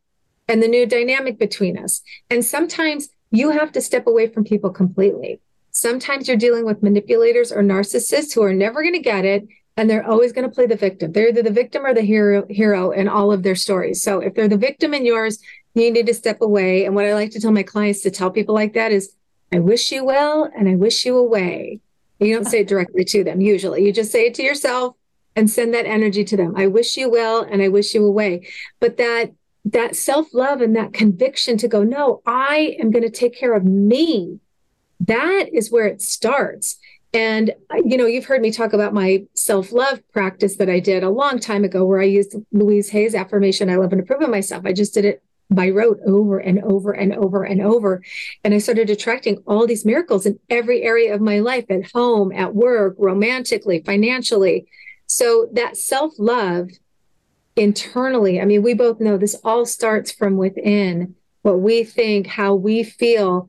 and 0.48 0.62
the 0.62 0.68
new 0.68 0.86
dynamic 0.86 1.38
between 1.38 1.78
us. 1.78 2.02
And 2.30 2.44
sometimes 2.44 3.08
you 3.30 3.50
have 3.50 3.72
to 3.72 3.80
step 3.80 4.06
away 4.06 4.26
from 4.26 4.44
people 4.44 4.70
completely. 4.70 5.40
Sometimes 5.70 6.26
you're 6.26 6.36
dealing 6.36 6.64
with 6.64 6.82
manipulators 6.82 7.52
or 7.52 7.62
narcissists 7.62 8.34
who 8.34 8.42
are 8.42 8.54
never 8.54 8.82
going 8.82 8.94
to 8.94 9.00
get 9.00 9.24
it 9.24 9.46
and 9.76 9.88
they're 9.88 10.04
always 10.04 10.32
going 10.32 10.48
to 10.48 10.52
play 10.52 10.66
the 10.66 10.74
victim. 10.74 11.12
They're 11.12 11.28
either 11.28 11.42
the 11.42 11.52
victim 11.52 11.86
or 11.86 11.94
the 11.94 12.02
hero 12.02 12.44
hero 12.50 12.90
in 12.90 13.06
all 13.06 13.30
of 13.30 13.44
their 13.44 13.54
stories. 13.54 14.02
So 14.02 14.18
if 14.18 14.34
they're 14.34 14.48
the 14.48 14.56
victim 14.56 14.92
in 14.92 15.06
yours, 15.06 15.38
you 15.74 15.92
need 15.92 16.06
to 16.06 16.14
step 16.14 16.40
away. 16.40 16.84
And 16.84 16.96
what 16.96 17.04
I 17.04 17.14
like 17.14 17.30
to 17.30 17.40
tell 17.40 17.52
my 17.52 17.62
clients 17.62 18.00
to 18.00 18.10
tell 18.10 18.32
people 18.32 18.56
like 18.56 18.72
that 18.72 18.90
is, 18.90 19.14
I 19.52 19.60
wish 19.60 19.92
you 19.92 20.04
well 20.04 20.50
and 20.56 20.68
I 20.68 20.74
wish 20.74 21.06
you 21.06 21.16
away. 21.16 21.80
You 22.18 22.34
don't 22.34 22.46
say 22.46 22.60
it 22.60 22.68
directly 22.68 23.04
to 23.04 23.24
them 23.24 23.40
usually. 23.40 23.84
You 23.84 23.92
just 23.92 24.10
say 24.10 24.26
it 24.26 24.34
to 24.34 24.42
yourself 24.42 24.96
and 25.36 25.48
send 25.48 25.72
that 25.74 25.86
energy 25.86 26.24
to 26.24 26.36
them. 26.36 26.54
I 26.56 26.66
wish 26.66 26.96
you 26.96 27.10
well 27.10 27.42
and 27.42 27.62
I 27.62 27.68
wish 27.68 27.94
you 27.94 28.04
away. 28.04 28.48
But 28.80 28.96
that 28.96 29.32
that 29.64 29.96
self-love 29.96 30.60
and 30.60 30.74
that 30.76 30.92
conviction 30.92 31.58
to 31.58 31.68
go, 31.68 31.82
no, 31.82 32.22
I 32.26 32.76
am 32.80 32.90
going 32.90 33.02
to 33.02 33.10
take 33.10 33.38
care 33.38 33.54
of 33.54 33.64
me. 33.64 34.40
That 35.00 35.46
is 35.52 35.70
where 35.70 35.86
it 35.86 36.00
starts. 36.00 36.78
And, 37.12 37.54
you 37.84 37.96
know, 37.96 38.06
you've 38.06 38.26
heard 38.26 38.40
me 38.40 38.50
talk 38.50 38.72
about 38.72 38.94
my 38.94 39.24
self 39.34 39.72
love 39.72 40.00
practice 40.12 40.56
that 40.56 40.68
I 40.68 40.80
did 40.80 41.02
a 41.02 41.10
long 41.10 41.38
time 41.38 41.64
ago, 41.64 41.84
where 41.84 42.00
I 42.00 42.04
used 42.04 42.34
Louise 42.52 42.90
Hay's 42.90 43.14
affirmation 43.14 43.70
I 43.70 43.76
love 43.76 43.92
and 43.92 44.00
approve 44.00 44.22
of 44.22 44.30
myself. 44.30 44.64
I 44.66 44.72
just 44.72 44.94
did 44.94 45.04
it 45.04 45.22
by 45.50 45.70
rote 45.70 45.98
over 46.06 46.38
and 46.38 46.62
over 46.62 46.92
and 46.92 47.14
over 47.14 47.44
and 47.44 47.60
over. 47.60 48.02
And 48.44 48.54
I 48.54 48.58
started 48.58 48.90
attracting 48.90 49.42
all 49.46 49.66
these 49.66 49.84
miracles 49.84 50.26
in 50.26 50.38
every 50.50 50.82
area 50.82 51.14
of 51.14 51.20
my 51.20 51.38
life 51.40 51.64
at 51.70 51.90
home, 51.92 52.32
at 52.32 52.54
work, 52.54 52.96
romantically, 52.98 53.82
financially. 53.84 54.68
So 55.06 55.48
that 55.52 55.76
self 55.76 56.12
love 56.18 56.70
internally, 57.56 58.40
I 58.40 58.44
mean, 58.44 58.62
we 58.62 58.74
both 58.74 59.00
know 59.00 59.16
this 59.16 59.36
all 59.42 59.64
starts 59.66 60.12
from 60.12 60.36
within 60.36 61.14
what 61.42 61.60
we 61.60 61.82
think, 61.84 62.26
how 62.26 62.54
we 62.54 62.82
feel 62.82 63.48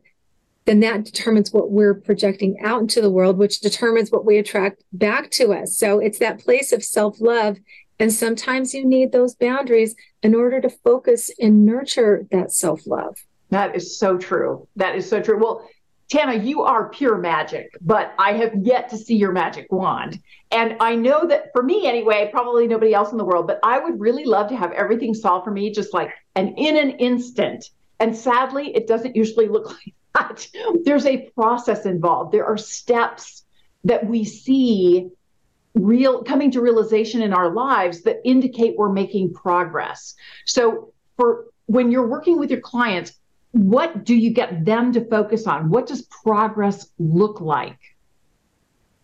then 0.69 0.81
that 0.81 1.03
determines 1.03 1.51
what 1.51 1.71
we're 1.71 1.95
projecting 1.95 2.59
out 2.61 2.79
into 2.79 3.01
the 3.01 3.09
world, 3.09 3.39
which 3.39 3.59
determines 3.59 4.11
what 4.11 4.23
we 4.23 4.37
attract 4.37 4.83
back 4.93 5.31
to 5.31 5.51
us. 5.51 5.75
So 5.75 5.97
it's 5.97 6.19
that 6.19 6.37
place 6.37 6.71
of 6.71 6.83
self 6.83 7.19
love. 7.19 7.57
And 7.99 8.13
sometimes 8.13 8.73
you 8.73 8.85
need 8.85 9.11
those 9.11 9.35
boundaries 9.35 9.95
in 10.23 10.33
order 10.33 10.61
to 10.61 10.69
focus 10.69 11.29
and 11.39 11.65
nurture 11.65 12.25
that 12.31 12.53
self 12.53 12.87
love. 12.87 13.17
That 13.49 13.75
is 13.75 13.97
so 13.99 14.17
true. 14.17 14.67
That 14.75 14.95
is 14.95 15.09
so 15.09 15.21
true. 15.21 15.37
Well, 15.37 15.67
Tanna, 16.09 16.33
you 16.33 16.63
are 16.63 16.89
pure 16.89 17.17
magic, 17.17 17.77
but 17.81 18.13
I 18.17 18.33
have 18.33 18.53
yet 18.63 18.89
to 18.89 18.97
see 18.97 19.15
your 19.15 19.31
magic 19.31 19.71
wand. 19.71 20.19
And 20.51 20.75
I 20.79 20.95
know 20.95 21.27
that 21.27 21.51
for 21.53 21.61
me 21.61 21.85
anyway, 21.85 22.29
probably 22.31 22.67
nobody 22.67 22.93
else 22.93 23.11
in 23.11 23.19
the 23.19 23.25
world, 23.25 23.45
but 23.45 23.59
I 23.63 23.79
would 23.79 23.99
really 23.99 24.25
love 24.25 24.49
to 24.49 24.55
have 24.55 24.71
everything 24.71 25.13
solved 25.13 25.45
for 25.45 25.51
me 25.51 25.71
just 25.71 25.93
like 25.93 26.11
an 26.35 26.55
in 26.57 26.77
an 26.77 26.91
instant. 26.91 27.69
And 27.99 28.15
sadly, 28.15 28.75
it 28.75 28.87
doesn't 28.87 29.15
usually 29.15 29.47
look 29.47 29.65
like 29.67 29.93
that. 30.15 30.47
There's 30.83 31.05
a 31.05 31.29
process 31.35 31.85
involved. 31.85 32.31
There 32.31 32.45
are 32.45 32.57
steps 32.57 33.43
that 33.83 34.07
we 34.07 34.23
see 34.23 35.09
real 35.75 36.23
coming 36.23 36.51
to 36.51 36.61
realization 36.61 37.21
in 37.21 37.33
our 37.33 37.53
lives 37.53 38.01
that 38.03 38.17
indicate 38.25 38.75
we're 38.77 38.91
making 38.91 39.33
progress. 39.33 40.15
So 40.45 40.93
for 41.15 41.45
when 41.67 41.91
you're 41.91 42.07
working 42.07 42.39
with 42.39 42.49
your 42.49 42.61
clients, 42.61 43.13
what 43.51 44.03
do 44.03 44.15
you 44.15 44.31
get 44.31 44.65
them 44.65 44.91
to 44.93 45.05
focus 45.05 45.47
on? 45.47 45.69
What 45.69 45.87
does 45.87 46.03
progress 46.23 46.87
look 46.97 47.41
like? 47.41 47.77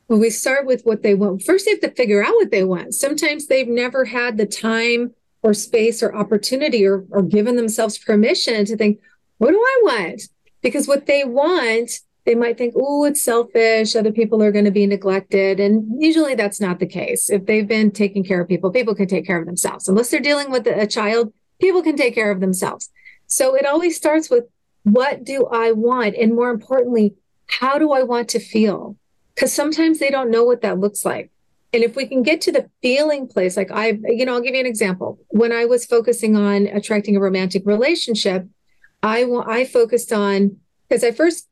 Well, 0.08 0.20
we 0.20 0.30
start 0.30 0.66
with 0.66 0.84
what 0.84 1.02
they 1.02 1.16
want. 1.16 1.42
First, 1.44 1.66
they 1.66 1.72
have 1.72 1.80
to 1.82 1.92
figure 1.92 2.24
out 2.24 2.36
what 2.36 2.52
they 2.52 2.64
want. 2.64 2.94
Sometimes 2.94 3.48
they've 3.48 3.68
never 3.68 4.06
had 4.06 4.38
the 4.38 4.46
time 4.46 5.16
or 5.42 5.54
space 5.54 6.04
or 6.04 6.16
opportunity 6.16 6.86
or, 6.86 7.06
or 7.10 7.24
given 7.24 7.56
themselves 7.56 7.98
permission 7.98 8.66
to 8.66 8.78
think, 8.78 9.00
what 9.38 9.52
do 9.52 9.58
I 9.58 9.82
want? 9.84 10.22
because 10.66 10.88
what 10.88 11.06
they 11.06 11.24
want 11.24 11.92
they 12.26 12.36
might 12.36 12.58
think, 12.58 12.74
oh, 12.76 13.06
it's 13.06 13.24
selfish. 13.24 13.96
Other 13.96 14.12
people 14.12 14.42
are 14.42 14.52
going 14.52 14.66
to 14.66 14.72
be 14.72 14.88
neglected. 14.88 15.60
And 15.60 16.02
usually 16.02 16.34
that's 16.34 16.60
not 16.60 16.80
the 16.80 16.88
case. 16.88 17.30
If 17.30 17.46
they've 17.46 17.68
been 17.68 17.92
taking 17.92 18.24
care 18.24 18.42
of 18.42 18.48
people, 18.48 18.72
people 18.72 18.96
can 18.96 19.08
take 19.08 19.28
care 19.28 19.40
of 19.40 19.46
themselves. 19.46 19.88
Unless 19.88 20.10
they're 20.10 20.20
dealing 20.20 20.50
with 20.50 20.66
a 20.66 20.88
child, 20.88 21.32
people 21.62 21.84
can 21.84 21.96
take 21.96 22.16
care 22.16 22.32
of 22.32 22.40
themselves. 22.40 22.90
So 23.28 23.56
it 23.56 23.66
always 23.66 23.96
starts 23.96 24.30
with 24.30 24.46
what 24.84 25.24
do 25.24 25.46
I 25.48 25.72
want? 25.72 26.16
And 26.16 26.36
more 26.36 26.50
importantly, 26.50 27.16
how 27.48 27.78
do 27.78 27.92
I 27.92 28.04
want 28.04 28.30
to 28.30 28.40
feel? 28.40 28.98
Because 29.34 29.54
sometimes 29.54 30.00
they 30.00 30.10
don't 30.10 30.32
know 30.32 30.44
what 30.44 30.62
that 30.62 30.80
looks 30.80 31.06
like. 31.06 31.32
And 31.74 31.84
if 31.84 31.96
we 31.96 32.08
can 32.08 32.24
get 32.24 32.42
to 32.42 32.52
the 32.52 32.70
feeling 32.82 33.28
place, 33.28 33.58
like 33.58 33.70
I, 33.72 34.00
you 34.06 34.26
know, 34.26 34.36
I'll 34.36 34.42
give 34.42 34.54
you 34.54 34.62
an 34.62 34.66
example. 34.66 35.20
When 35.28 35.52
I 35.52 35.66
was 35.66 35.86
focusing 35.86 36.36
on 36.36 36.68
attracting 36.68 37.18
a 37.18 37.20
romantic 37.20 37.66
relationship, 37.66 38.48
I 39.04 39.24
I 39.24 39.66
focused 39.66 40.14
on 40.14 40.58
because 40.88 41.04
I 41.04 41.12
first 41.12 41.48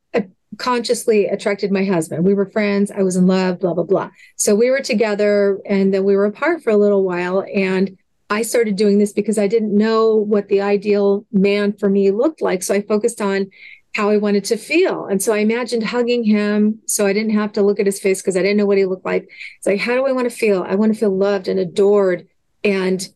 consciously 0.58 1.26
attracted 1.26 1.70
my 1.70 1.84
husband. 1.84 2.24
We 2.24 2.34
were 2.34 2.50
friends. 2.50 2.90
I 2.90 3.02
was 3.02 3.16
in 3.16 3.26
love. 3.26 3.60
Blah 3.60 3.74
blah 3.74 3.84
blah. 3.84 4.10
So 4.36 4.54
we 4.54 4.70
were 4.70 4.80
together, 4.80 5.60
and 5.66 5.92
then 5.92 6.04
we 6.04 6.16
were 6.16 6.26
apart 6.26 6.62
for 6.62 6.70
a 6.70 6.76
little 6.76 7.04
while. 7.04 7.44
And 7.54 7.96
I 8.30 8.42
started 8.42 8.76
doing 8.76 8.98
this 8.98 9.12
because 9.12 9.38
I 9.38 9.46
didn't 9.46 9.76
know 9.76 10.14
what 10.14 10.48
the 10.48 10.60
ideal 10.60 11.26
man 11.30 11.72
for 11.72 11.88
me 11.88 12.10
looked 12.10 12.40
like. 12.40 12.62
So 12.62 12.74
I 12.74 12.80
focused 12.80 13.20
on 13.20 13.50
how 13.94 14.10
I 14.10 14.16
wanted 14.16 14.44
to 14.46 14.56
feel. 14.56 15.06
And 15.06 15.22
so 15.22 15.32
I 15.32 15.38
imagined 15.38 15.84
hugging 15.84 16.24
him 16.24 16.80
so 16.86 17.06
I 17.06 17.12
didn't 17.12 17.34
have 17.34 17.52
to 17.52 17.62
look 17.62 17.78
at 17.78 17.86
his 17.86 18.00
face 18.00 18.20
because 18.20 18.36
I 18.36 18.42
didn't 18.42 18.56
know 18.56 18.66
what 18.66 18.78
he 18.78 18.86
looked 18.86 19.04
like. 19.04 19.30
It's 19.58 19.66
like, 19.66 19.78
how 19.78 19.94
do 19.94 20.06
I 20.06 20.12
want 20.12 20.28
to 20.28 20.36
feel? 20.36 20.64
I 20.66 20.74
want 20.74 20.92
to 20.92 20.98
feel 20.98 21.16
loved 21.16 21.46
and 21.46 21.60
adored 21.60 22.26
and 22.64 23.06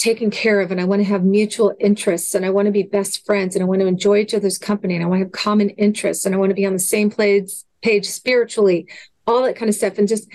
taken 0.00 0.30
care 0.30 0.60
of 0.60 0.70
and 0.70 0.80
I 0.80 0.84
want 0.84 1.00
to 1.00 1.08
have 1.08 1.24
mutual 1.24 1.74
interests 1.78 2.34
and 2.34 2.44
I 2.44 2.50
want 2.50 2.66
to 2.66 2.72
be 2.72 2.82
best 2.82 3.24
friends 3.26 3.54
and 3.54 3.62
I 3.62 3.66
want 3.66 3.82
to 3.82 3.86
enjoy 3.86 4.16
each 4.16 4.32
other's 4.32 4.56
company 4.56 4.94
and 4.94 5.04
I 5.04 5.06
want 5.06 5.20
to 5.20 5.24
have 5.26 5.32
common 5.32 5.68
interests 5.70 6.24
and 6.24 6.34
I 6.34 6.38
want 6.38 6.50
to 6.50 6.54
be 6.54 6.64
on 6.64 6.72
the 6.72 6.78
same 6.78 7.10
page, 7.10 7.50
page 7.82 8.06
spiritually, 8.06 8.88
all 9.26 9.42
that 9.42 9.56
kind 9.56 9.68
of 9.68 9.74
stuff. 9.74 9.98
And 9.98 10.08
just 10.08 10.26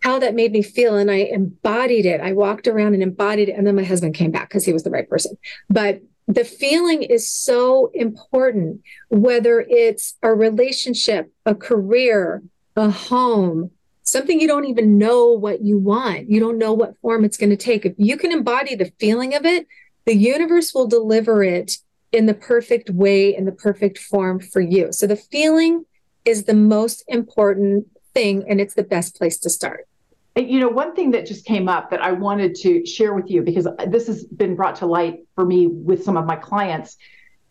how 0.00 0.18
that 0.18 0.34
made 0.34 0.52
me 0.52 0.62
feel. 0.62 0.96
And 0.96 1.10
I 1.10 1.28
embodied 1.32 2.04
it. 2.04 2.20
I 2.20 2.34
walked 2.34 2.68
around 2.68 2.92
and 2.92 3.02
embodied 3.02 3.48
it. 3.48 3.56
And 3.56 3.66
then 3.66 3.74
my 3.74 3.84
husband 3.84 4.14
came 4.14 4.30
back 4.30 4.50
because 4.50 4.66
he 4.66 4.72
was 4.72 4.84
the 4.84 4.90
right 4.90 5.08
person. 5.08 5.38
But 5.70 6.02
the 6.28 6.44
feeling 6.44 7.02
is 7.02 7.28
so 7.28 7.90
important, 7.94 8.82
whether 9.08 9.60
it's 9.60 10.14
a 10.22 10.34
relationship, 10.34 11.32
a 11.46 11.54
career, 11.54 12.42
a 12.76 12.90
home, 12.90 13.70
something 14.06 14.40
you 14.40 14.46
don't 14.46 14.64
even 14.64 14.98
know 14.98 15.32
what 15.32 15.62
you 15.62 15.78
want. 15.78 16.30
You 16.30 16.40
don't 16.40 16.58
know 16.58 16.72
what 16.72 16.98
form 17.02 17.24
it's 17.24 17.36
going 17.36 17.50
to 17.50 17.56
take. 17.56 17.84
If 17.84 17.94
you 17.98 18.16
can 18.16 18.32
embody 18.32 18.74
the 18.74 18.92
feeling 18.98 19.34
of 19.34 19.44
it, 19.44 19.66
the 20.06 20.16
universe 20.16 20.72
will 20.72 20.86
deliver 20.86 21.42
it 21.42 21.78
in 22.12 22.26
the 22.26 22.34
perfect 22.34 22.88
way, 22.88 23.36
in 23.36 23.44
the 23.44 23.52
perfect 23.52 23.98
form 23.98 24.40
for 24.40 24.60
you. 24.60 24.92
So 24.92 25.06
the 25.06 25.16
feeling 25.16 25.84
is 26.24 26.44
the 26.44 26.54
most 26.54 27.04
important 27.08 27.86
thing, 28.14 28.44
and 28.48 28.60
it's 28.60 28.74
the 28.74 28.84
best 28.84 29.16
place 29.16 29.38
to 29.40 29.50
start. 29.50 29.86
You 30.36 30.60
know, 30.60 30.68
one 30.68 30.94
thing 30.94 31.10
that 31.12 31.26
just 31.26 31.44
came 31.44 31.68
up 31.68 31.90
that 31.90 32.02
I 32.02 32.12
wanted 32.12 32.54
to 32.56 32.86
share 32.86 33.14
with 33.14 33.30
you 33.30 33.42
because 33.42 33.66
this 33.88 34.06
has 34.06 34.24
been 34.24 34.54
brought 34.54 34.76
to 34.76 34.86
light 34.86 35.26
for 35.34 35.44
me 35.44 35.66
with 35.66 36.04
some 36.04 36.16
of 36.16 36.26
my 36.26 36.36
clients. 36.36 36.96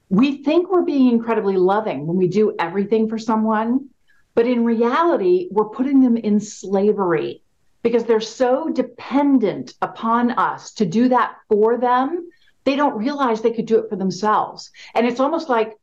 We 0.10 0.44
think 0.44 0.72
we're 0.72 0.84
being 0.84 1.10
incredibly 1.10 1.58
loving 1.58 2.06
when 2.08 2.16
we 2.16 2.28
do 2.28 2.56
everything 2.60 3.10
for 3.10 3.18
someone 3.18 3.90
but 4.36 4.46
in 4.46 4.66
reality, 4.66 5.48
we're 5.50 5.70
putting 5.70 6.02
them 6.02 6.18
in 6.18 6.40
slavery 6.40 7.42
because 7.82 8.04
they're 8.04 8.20
so 8.20 8.70
dependent 8.70 9.74
upon 9.82 10.32
us 10.32 10.74
to 10.74 10.86
do 10.86 11.08
that 11.10 11.36
for 11.50 11.78
them. 11.78 12.30
They 12.66 12.76
don't 12.76 12.98
realize 12.98 13.42
they 13.42 13.52
could 13.52 13.66
do 13.66 13.80
it 13.80 13.90
for 13.90 13.96
themselves. 13.96 14.72
And 14.94 15.08
it's 15.08 15.20
almost 15.20 15.50
like 15.50 15.78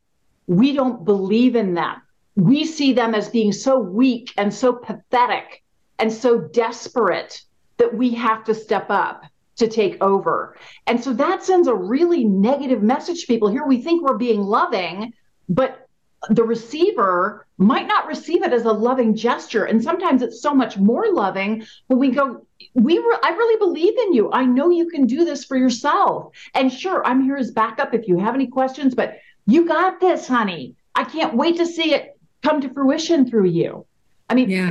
we 0.47 0.73
don't 0.73 1.03
believe 1.03 1.55
in 1.55 1.73
them. 1.73 2.01
We 2.35 2.65
see 2.65 2.93
them 2.93 3.15
as 3.15 3.29
being 3.29 3.51
so 3.51 3.79
weak 3.79 4.33
and 4.37 4.53
so 4.53 4.73
pathetic 4.73 5.63
and 5.97 6.11
so 6.11 6.39
desperate 6.39 7.41
that 7.77 7.95
we 7.95 8.13
have 8.15 8.43
to 8.45 8.53
step 8.53 8.87
up 8.89 9.23
to 9.55 9.67
take 9.67 10.01
over. 10.01 10.57
And 10.87 11.03
so 11.03 11.13
that 11.13 11.43
sends 11.43 11.67
a 11.67 11.75
really 11.75 12.23
negative 12.23 12.83
message 12.83 13.21
to 13.21 13.27
people. 13.27 13.49
Here 13.49 13.65
we 13.65 13.81
think 13.81 14.03
we're 14.03 14.17
being 14.17 14.41
loving, 14.41 15.13
but 15.47 15.82
the 16.29 16.43
receiver 16.43 17.45
might 17.57 17.87
not 17.87 18.07
receive 18.07 18.43
it 18.43 18.53
as 18.53 18.63
a 18.63 18.71
loving 18.71 19.15
gesture. 19.15 19.65
And 19.65 19.83
sometimes 19.83 20.21
it's 20.21 20.41
so 20.41 20.53
much 20.53 20.77
more 20.77 21.11
loving 21.11 21.65
when 21.87 21.99
we 21.99 22.11
go 22.11 22.45
we 22.75 22.97
re- 22.97 23.17
i 23.23 23.29
really 23.31 23.59
believe 23.59 23.97
in 24.07 24.13
you. 24.13 24.31
I 24.31 24.45
know 24.45 24.69
you 24.69 24.87
can 24.89 25.05
do 25.05 25.25
this 25.25 25.43
for 25.43 25.57
yourself. 25.57 26.33
And 26.53 26.71
sure 26.71 27.05
i'm 27.05 27.21
here 27.21 27.35
as 27.35 27.51
backup 27.51 27.93
if 27.93 28.07
you 28.07 28.17
have 28.17 28.35
any 28.35 28.47
questions 28.47 28.95
but 28.95 29.17
you 29.45 29.67
got 29.67 29.99
this 29.99 30.27
honey. 30.27 30.75
I 30.95 31.03
can't 31.03 31.35
wait 31.35 31.57
to 31.57 31.65
see 31.65 31.93
it 31.93 32.17
come 32.41 32.61
to 32.61 32.73
fruition 32.73 33.29
through 33.29 33.47
you. 33.47 33.85
I 34.29 34.35
mean 34.35 34.49
yeah. 34.49 34.69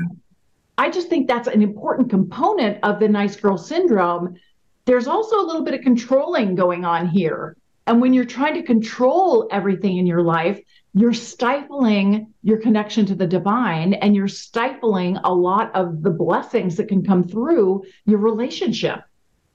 I 0.78 0.90
just 0.90 1.08
think 1.08 1.28
that's 1.28 1.48
an 1.48 1.62
important 1.62 2.08
component 2.08 2.82
of 2.82 2.98
the 2.98 3.08
nice 3.08 3.36
girl 3.36 3.58
syndrome. 3.58 4.36
There's 4.86 5.06
also 5.06 5.38
a 5.38 5.46
little 5.46 5.62
bit 5.62 5.74
of 5.74 5.82
controlling 5.82 6.54
going 6.54 6.84
on 6.84 7.06
here. 7.06 7.56
And 7.86 8.00
when 8.00 8.14
you're 8.14 8.24
trying 8.24 8.54
to 8.54 8.62
control 8.62 9.48
everything 9.50 9.98
in 9.98 10.06
your 10.06 10.22
life 10.22 10.60
you're 10.94 11.14
stifling 11.14 12.32
your 12.42 12.58
connection 12.58 13.06
to 13.06 13.14
the 13.14 13.26
divine 13.26 13.94
and 13.94 14.14
you're 14.14 14.28
stifling 14.28 15.16
a 15.24 15.32
lot 15.32 15.74
of 15.74 16.02
the 16.02 16.10
blessings 16.10 16.76
that 16.76 16.88
can 16.88 17.04
come 17.04 17.24
through 17.24 17.84
your 18.04 18.18
relationship. 18.18 19.00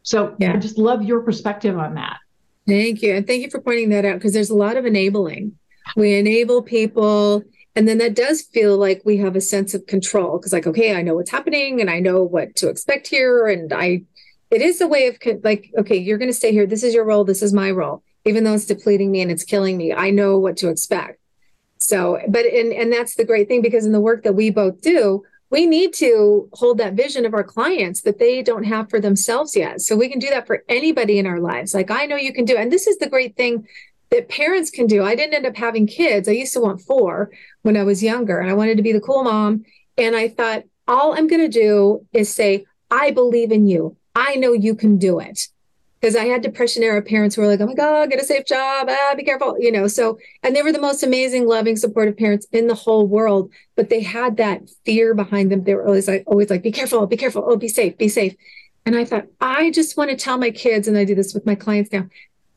So 0.02 0.36
yeah. 0.40 0.54
I 0.54 0.58
just 0.58 0.78
love 0.78 1.04
your 1.04 1.22
perspective 1.22 1.78
on 1.78 1.96
that. 1.96 2.18
Thank 2.66 3.02
you. 3.02 3.16
And 3.16 3.28
thank 3.28 3.44
you 3.44 3.50
for 3.50 3.62
pointing 3.62 3.90
that 3.90 4.06
out 4.06 4.16
because 4.16 4.34
there's 4.34 4.50
a 4.50 4.56
lot 4.56 4.78
of 4.78 4.86
enabling. 4.86 5.58
We 5.96 6.16
enable 6.16 6.62
people. 6.62 7.44
And 7.76 7.88
then 7.88 8.00
that 8.00 8.16
does 8.16 8.42
feel 8.42 8.78
like 8.78 9.04
we 9.06 9.18
have 9.18 9.36
a 9.36 9.42
sense 9.42 9.74
of 9.74 9.86
control 9.86 10.38
because, 10.38 10.52
like, 10.52 10.66
okay, 10.66 10.96
I 10.96 11.04
know 11.04 11.14
what's 11.14 11.30
happening 11.30 11.80
and 11.80 11.90
I 11.90 12.00
know 12.00 12.24
what 12.24 12.56
to 12.56 12.70
expect 12.70 13.08
here. 13.08 13.48
And 13.48 13.72
I, 13.72 14.02
it 14.50 14.62
is 14.62 14.82
a 14.82 14.88
way 14.88 15.08
of 15.08 15.18
like, 15.44 15.72
okay, 15.78 15.96
you're 15.96 16.18
going 16.18 16.30
to 16.30 16.34
stay 16.34 16.52
here. 16.52 16.66
This 16.66 16.84
is 16.84 16.94
your 16.94 17.06
role. 17.06 17.24
This 17.24 17.44
is 17.44 17.54
my 17.54 17.70
role. 17.70 18.02
Even 18.26 18.44
though 18.44 18.56
it's 18.56 18.66
depleting 18.66 19.12
me 19.12 19.22
and 19.22 19.32
it's 19.32 19.44
killing 19.44 19.78
me, 19.78 19.94
I 19.94 20.10
know 20.10 20.38
what 20.38 20.58
to 20.58 20.70
expect. 20.70 21.20
So, 21.80 22.20
but 22.28 22.46
and 22.46 22.74
and 22.74 22.92
that's 22.92 23.16
the 23.16 23.26
great 23.26 23.48
thing 23.48 23.62
because 23.62 23.86
in 23.86 23.92
the 23.92 24.02
work 24.02 24.24
that 24.24 24.34
we 24.34 24.50
both 24.50 24.82
do, 24.82 25.24
we 25.50 25.66
need 25.66 25.94
to 25.96 26.50
hold 26.54 26.78
that 26.80 26.94
vision 26.94 27.26
of 27.26 27.34
our 27.34 27.44
clients 27.44 28.02
that 28.02 28.20
they 28.20 28.42
don't 28.42 28.64
have 28.64 28.90
for 28.90 29.00
themselves 29.00 29.56
yet. 29.56 29.82
So 29.82 29.96
we 29.96 30.10
can 30.10 30.20
do 30.20 30.30
that 30.30 30.48
for 30.48 30.64
anybody 30.68 31.20
in 31.20 31.26
our 31.26 31.40
lives. 31.40 31.74
Like 31.74 31.92
I 31.92 32.06
know 32.06 32.16
you 32.16 32.34
can 32.34 32.46
do, 32.46 32.58
and 32.58 32.72
this 32.72 32.88
is 32.88 32.98
the 32.98 33.10
great 33.10 33.36
thing 33.36 33.68
that 34.10 34.30
parents 34.30 34.70
can 34.70 34.88
do. 34.88 35.04
I 35.04 35.16
didn't 35.16 35.34
end 35.34 35.46
up 35.46 35.56
having 35.56 35.88
kids. 35.88 36.28
I 36.28 36.34
used 36.34 36.54
to 36.54 36.62
want 36.62 36.82
four 36.82 37.30
when 37.62 37.78
I 37.78 37.84
was 37.84 38.04
younger, 38.04 38.40
and 38.40 38.50
I 38.50 38.54
wanted 38.54 38.78
to 38.78 38.84
be 38.84 38.94
the 38.94 39.02
cool 39.02 39.24
mom. 39.24 39.66
And 39.98 40.16
I 40.16 40.30
thought, 40.30 40.64
all 40.88 41.14
I'm 41.14 41.28
going 41.28 41.42
to 41.42 41.60
do 41.60 42.06
is 42.14 42.34
say, 42.34 42.66
I 42.90 43.12
believe 43.12 43.52
in 43.52 43.68
you. 43.68 43.98
I 44.16 44.36
know 44.36 44.54
you 44.54 44.76
can 44.76 44.98
do 44.98 45.20
it. 45.20 45.48
Because 46.00 46.16
I 46.16 46.26
had 46.26 46.44
depression 46.44 46.84
era 46.84 47.02
parents 47.02 47.36
who 47.36 47.42
were 47.42 47.48
like, 47.48 47.60
oh 47.60 47.66
my 47.66 47.74
God, 47.74 48.12
get 48.12 48.22
a 48.22 48.24
safe 48.24 48.46
job. 48.46 48.88
Ah, 48.88 49.14
be 49.18 49.24
careful. 49.24 49.56
You 49.60 49.72
know, 49.72 49.88
so, 49.88 50.20
and 50.44 50.56
they 50.56 50.62
were 50.62 50.72
the 50.72 50.80
most 50.80 51.02
amazing, 51.02 51.48
loving, 51.48 51.76
supportive 51.76 52.16
parents 52.18 52.46
in 52.52 52.68
the 52.68 52.76
whole 52.76 53.08
world. 53.08 53.52
But 53.76 53.90
they 53.90 54.02
had 54.02 54.38
that 54.38 54.70
fear 54.86 55.16
behind 55.16 55.52
them. 55.52 55.64
They 55.64 55.74
were 55.74 55.86
always 55.86 56.08
like, 56.08 56.24
always 56.28 56.52
like, 56.52 56.62
be 56.62 56.72
careful, 56.72 57.08
be 57.08 57.18
careful. 57.18 57.44
Oh, 57.48 57.56
be 57.56 57.68
safe, 57.68 57.98
be 57.98 58.10
safe. 58.10 58.36
And 58.86 58.96
I 58.96 59.06
thought, 59.06 59.26
I 59.42 59.72
just 59.72 59.98
want 59.98 60.12
to 60.12 60.16
tell 60.16 60.38
my 60.38 60.52
kids, 60.52 60.88
and 60.88 60.98
I 60.98 61.04
do 61.04 61.16
this 61.16 61.34
with 61.34 61.46
my 61.46 61.56
clients 61.56 61.92
now, 61.92 62.08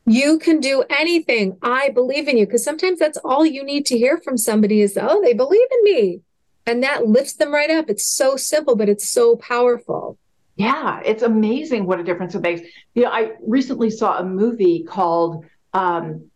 you 0.05 0.39
can 0.39 0.59
do 0.59 0.83
anything. 0.89 1.57
I 1.61 1.89
believe 1.89 2.27
in 2.27 2.37
you. 2.37 2.45
Because 2.45 2.63
sometimes 2.63 2.99
that's 2.99 3.17
all 3.23 3.45
you 3.45 3.63
need 3.63 3.85
to 3.87 3.97
hear 3.97 4.17
from 4.23 4.37
somebody 4.37 4.81
is, 4.81 4.97
oh, 5.01 5.21
they 5.23 5.33
believe 5.33 5.67
in 5.71 5.83
me. 5.83 6.21
And 6.67 6.83
that 6.83 7.07
lifts 7.07 7.33
them 7.33 7.51
right 7.51 7.71
up. 7.71 7.89
It's 7.89 8.05
so 8.05 8.35
simple, 8.35 8.75
but 8.75 8.87
it's 8.87 9.09
so 9.09 9.35
powerful. 9.35 10.19
Yeah, 10.55 11.01
it's 11.05 11.23
amazing 11.23 11.85
what 11.85 11.99
a 11.99 12.03
difference 12.03 12.35
it 12.35 12.41
makes. 12.41 12.61
You 12.93 13.03
know, 13.03 13.09
I 13.09 13.31
recently 13.45 13.89
saw 13.89 14.19
a 14.19 14.23
movie 14.23 14.83
called 14.83 15.45
um, 15.73 16.29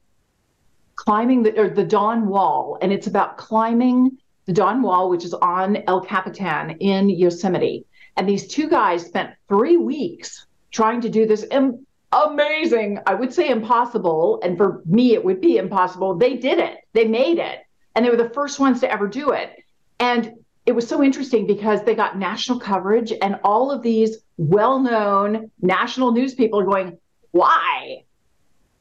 Climbing 0.95 1.43
the 1.43 1.59
or 1.59 1.69
the 1.69 1.83
Dawn 1.83 2.27
Wall, 2.27 2.77
and 2.81 2.91
it's 2.93 3.07
about 3.07 3.37
climbing 3.37 4.17
the 4.45 4.53
Dawn 4.53 4.81
Wall, 4.81 5.09
which 5.09 5.25
is 5.25 5.33
on 5.33 5.77
El 5.87 6.01
Capitan 6.01 6.71
in 6.79 7.09
Yosemite. 7.09 7.85
And 8.15 8.27
these 8.27 8.47
two 8.47 8.69
guys 8.69 9.05
spent 9.05 9.31
three 9.49 9.75
weeks 9.75 10.47
trying 10.71 11.01
to 11.01 11.09
do 11.09 11.25
this 11.25 11.45
Im- 11.51 11.85
amazing, 12.13 12.99
I 13.05 13.13
would 13.13 13.33
say 13.33 13.49
impossible, 13.49 14.39
and 14.41 14.55
for 14.57 14.81
me 14.85 15.13
it 15.13 15.23
would 15.23 15.41
be 15.41 15.57
impossible. 15.57 16.15
They 16.15 16.37
did 16.37 16.59
it. 16.59 16.77
They 16.93 17.05
made 17.05 17.39
it, 17.39 17.59
and 17.93 18.05
they 18.05 18.09
were 18.09 18.15
the 18.15 18.29
first 18.29 18.59
ones 18.59 18.79
to 18.79 18.91
ever 18.91 19.07
do 19.07 19.31
it. 19.31 19.51
And 19.99 20.44
it 20.65 20.73
was 20.73 20.87
so 20.87 21.03
interesting 21.03 21.45
because 21.45 21.83
they 21.83 21.93
got 21.93 22.17
national 22.17 22.59
coverage 22.59 23.13
and 23.21 23.39
all 23.43 23.71
of 23.71 23.83
these 23.83 24.17
well-known 24.37 25.51
national 25.61 26.11
news 26.11 26.33
people 26.33 26.59
are 26.59 26.65
going, 26.65 26.97
why? 27.31 28.03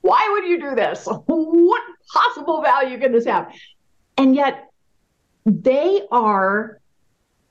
Why 0.00 0.28
would 0.32 0.48
you 0.48 0.60
do 0.60 0.74
this? 0.74 1.06
What 1.26 1.82
possible 2.12 2.62
value 2.62 2.98
can 2.98 3.12
this 3.12 3.26
have? 3.26 3.52
And 4.16 4.34
yet 4.34 4.68
they 5.46 6.02
are 6.10 6.80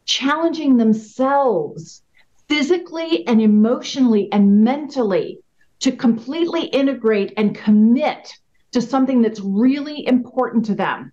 challenging 0.06 0.78
themselves 0.78 2.02
physically 2.48 3.26
and 3.28 3.42
emotionally 3.42 4.32
and 4.32 4.64
mentally 4.64 5.40
to 5.80 5.92
completely 5.92 6.66
integrate 6.66 7.34
and 7.38 7.56
commit 7.56 8.34
to 8.72 8.82
something 8.82 9.22
that's 9.22 9.40
really 9.40 10.06
important 10.08 10.66
to 10.66 10.76
them. 10.76 11.12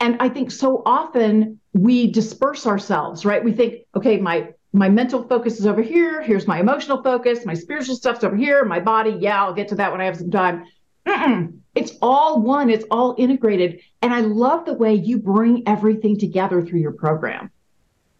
And 0.00 0.16
I 0.20 0.28
think 0.28 0.50
so 0.50 0.82
often 0.86 1.60
we 1.74 2.10
disperse 2.10 2.66
ourselves, 2.66 3.24
right? 3.24 3.44
We 3.44 3.52
think, 3.52 3.82
okay, 3.94 4.16
my 4.16 4.54
my 4.72 4.88
mental 4.88 5.26
focus 5.26 5.58
is 5.58 5.66
over 5.66 5.82
here. 5.82 6.22
Here's 6.22 6.46
my 6.46 6.60
emotional 6.60 7.02
focus. 7.02 7.44
My 7.44 7.54
spiritual 7.54 7.96
stuff's 7.96 8.22
over 8.22 8.36
here. 8.36 8.64
My 8.64 8.78
body, 8.78 9.16
yeah, 9.18 9.42
I'll 9.42 9.52
get 9.52 9.68
to 9.68 9.74
that 9.76 9.90
when 9.90 10.00
I 10.00 10.04
have 10.04 10.16
some 10.16 10.30
time. 10.30 10.64
Mm-mm. 11.06 11.58
It's 11.74 11.92
all 12.00 12.40
one. 12.40 12.70
It's 12.70 12.84
all 12.90 13.16
integrated. 13.18 13.80
And 14.00 14.14
I 14.14 14.20
love 14.20 14.66
the 14.66 14.74
way 14.74 14.94
you 14.94 15.18
bring 15.18 15.64
everything 15.66 16.18
together 16.18 16.62
through 16.62 16.78
your 16.80 16.92
program. 16.92 17.50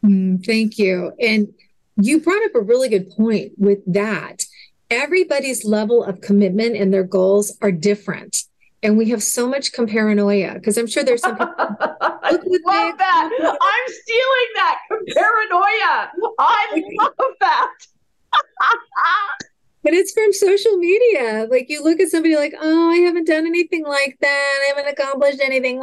Mm, 0.05 0.45
thank 0.45 0.77
you. 0.77 1.13
And 1.21 1.49
you 1.97 2.21
brought 2.21 2.45
up 2.45 2.55
a 2.57 2.61
really 2.61 2.89
good 2.89 3.11
point 3.11 3.53
with 3.57 3.81
that. 3.93 4.45
Everybody's 4.91 5.65
level 5.65 6.03
of 6.03 6.21
commitment 6.21 6.75
and 6.75 6.93
their 6.93 7.05
goals 7.05 7.57
are 7.63 7.71
different 7.71 8.45
and 8.83 8.97
we 8.97 9.11
have 9.11 9.23
so 9.23 9.47
much 9.47 9.73
comparanoia 9.73 10.55
because 10.55 10.79
I'm 10.79 10.87
sure 10.87 11.05
there's 11.05 11.21
some 11.21 11.37
people. 11.37 11.55
I 11.59 12.33
love 12.33 12.99
that. 12.99 13.57
I'm 13.61 13.93
stealing 13.93 14.51
that 14.55 14.79
paranoia. 15.15 16.11
I 16.39 16.83
love 16.99 17.33
that. 17.41 17.71
but 19.83 19.93
it's 19.93 20.13
from 20.13 20.33
social 20.33 20.77
media. 20.77 21.47
Like 21.51 21.69
you 21.69 21.83
look 21.85 22.01
at 22.01 22.09
somebody 22.09 22.37
like, 22.37 22.55
oh, 22.59 22.91
I 22.91 22.97
haven't 22.97 23.27
done 23.27 23.47
anything 23.47 23.85
like 23.85 24.17
that. 24.21 24.59
I 24.63 24.75
haven't 24.75 24.93
accomplished 24.93 25.41
anything. 25.41 25.81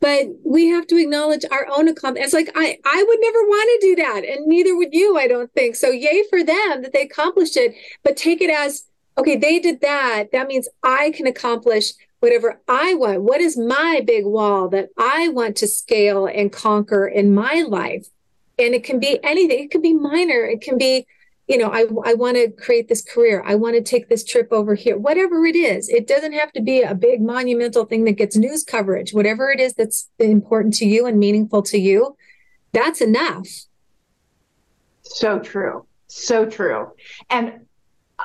But 0.00 0.26
we 0.44 0.66
have 0.68 0.86
to 0.88 0.96
acknowledge 0.96 1.44
our 1.50 1.68
own 1.68 1.88
accomplishment. 1.88 2.24
It's 2.24 2.34
like 2.34 2.50
I, 2.54 2.78
I 2.84 3.04
would 3.06 3.18
never 3.20 3.38
want 3.38 3.80
to 3.80 3.86
do 3.86 3.96
that, 4.02 4.24
and 4.24 4.46
neither 4.46 4.76
would 4.76 4.92
you. 4.92 5.16
I 5.16 5.26
don't 5.26 5.50
think 5.54 5.74
so. 5.74 5.90
Yay 5.90 6.24
for 6.28 6.44
them 6.44 6.82
that 6.82 6.92
they 6.92 7.02
accomplished 7.02 7.56
it. 7.56 7.74
But 8.02 8.16
take 8.16 8.42
it 8.42 8.50
as 8.50 8.84
okay. 9.16 9.36
They 9.36 9.58
did 9.58 9.80
that. 9.80 10.32
That 10.32 10.48
means 10.48 10.68
I 10.82 11.12
can 11.12 11.26
accomplish 11.26 11.92
whatever 12.26 12.60
I 12.66 12.94
want. 12.94 13.22
What 13.22 13.40
is 13.40 13.56
my 13.56 14.02
big 14.04 14.26
wall 14.26 14.68
that 14.70 14.88
I 14.98 15.28
want 15.28 15.54
to 15.58 15.68
scale 15.68 16.26
and 16.26 16.50
conquer 16.50 17.06
in 17.06 17.32
my 17.32 17.64
life? 17.68 18.08
And 18.58 18.74
it 18.74 18.82
can 18.82 18.98
be 18.98 19.20
anything, 19.22 19.62
it 19.62 19.70
can 19.70 19.80
be 19.80 19.94
minor, 19.94 20.44
it 20.44 20.60
can 20.60 20.76
be, 20.76 21.06
you 21.46 21.56
know, 21.56 21.68
I, 21.68 21.86
I 22.04 22.14
want 22.14 22.36
to 22.36 22.50
create 22.50 22.88
this 22.88 23.00
career, 23.00 23.44
I 23.46 23.54
want 23.54 23.76
to 23.76 23.80
take 23.80 24.08
this 24.08 24.24
trip 24.24 24.48
over 24.50 24.74
here, 24.74 24.98
whatever 24.98 25.46
it 25.46 25.54
is. 25.54 25.88
It 25.88 26.08
doesn't 26.08 26.32
have 26.32 26.50
to 26.54 26.60
be 26.60 26.82
a 26.82 26.96
big 26.96 27.22
monumental 27.22 27.84
thing 27.84 28.02
that 28.06 28.16
gets 28.16 28.36
news 28.36 28.64
coverage, 28.64 29.14
whatever 29.14 29.52
it 29.52 29.60
is 29.60 29.74
that's 29.74 30.08
important 30.18 30.74
to 30.78 30.84
you 30.84 31.06
and 31.06 31.20
meaningful 31.20 31.62
to 31.62 31.78
you, 31.78 32.16
that's 32.72 33.00
enough. 33.00 33.46
So 35.02 35.38
true. 35.38 35.86
So 36.08 36.44
true. 36.44 36.88
And 37.30 37.66
uh, 38.18 38.24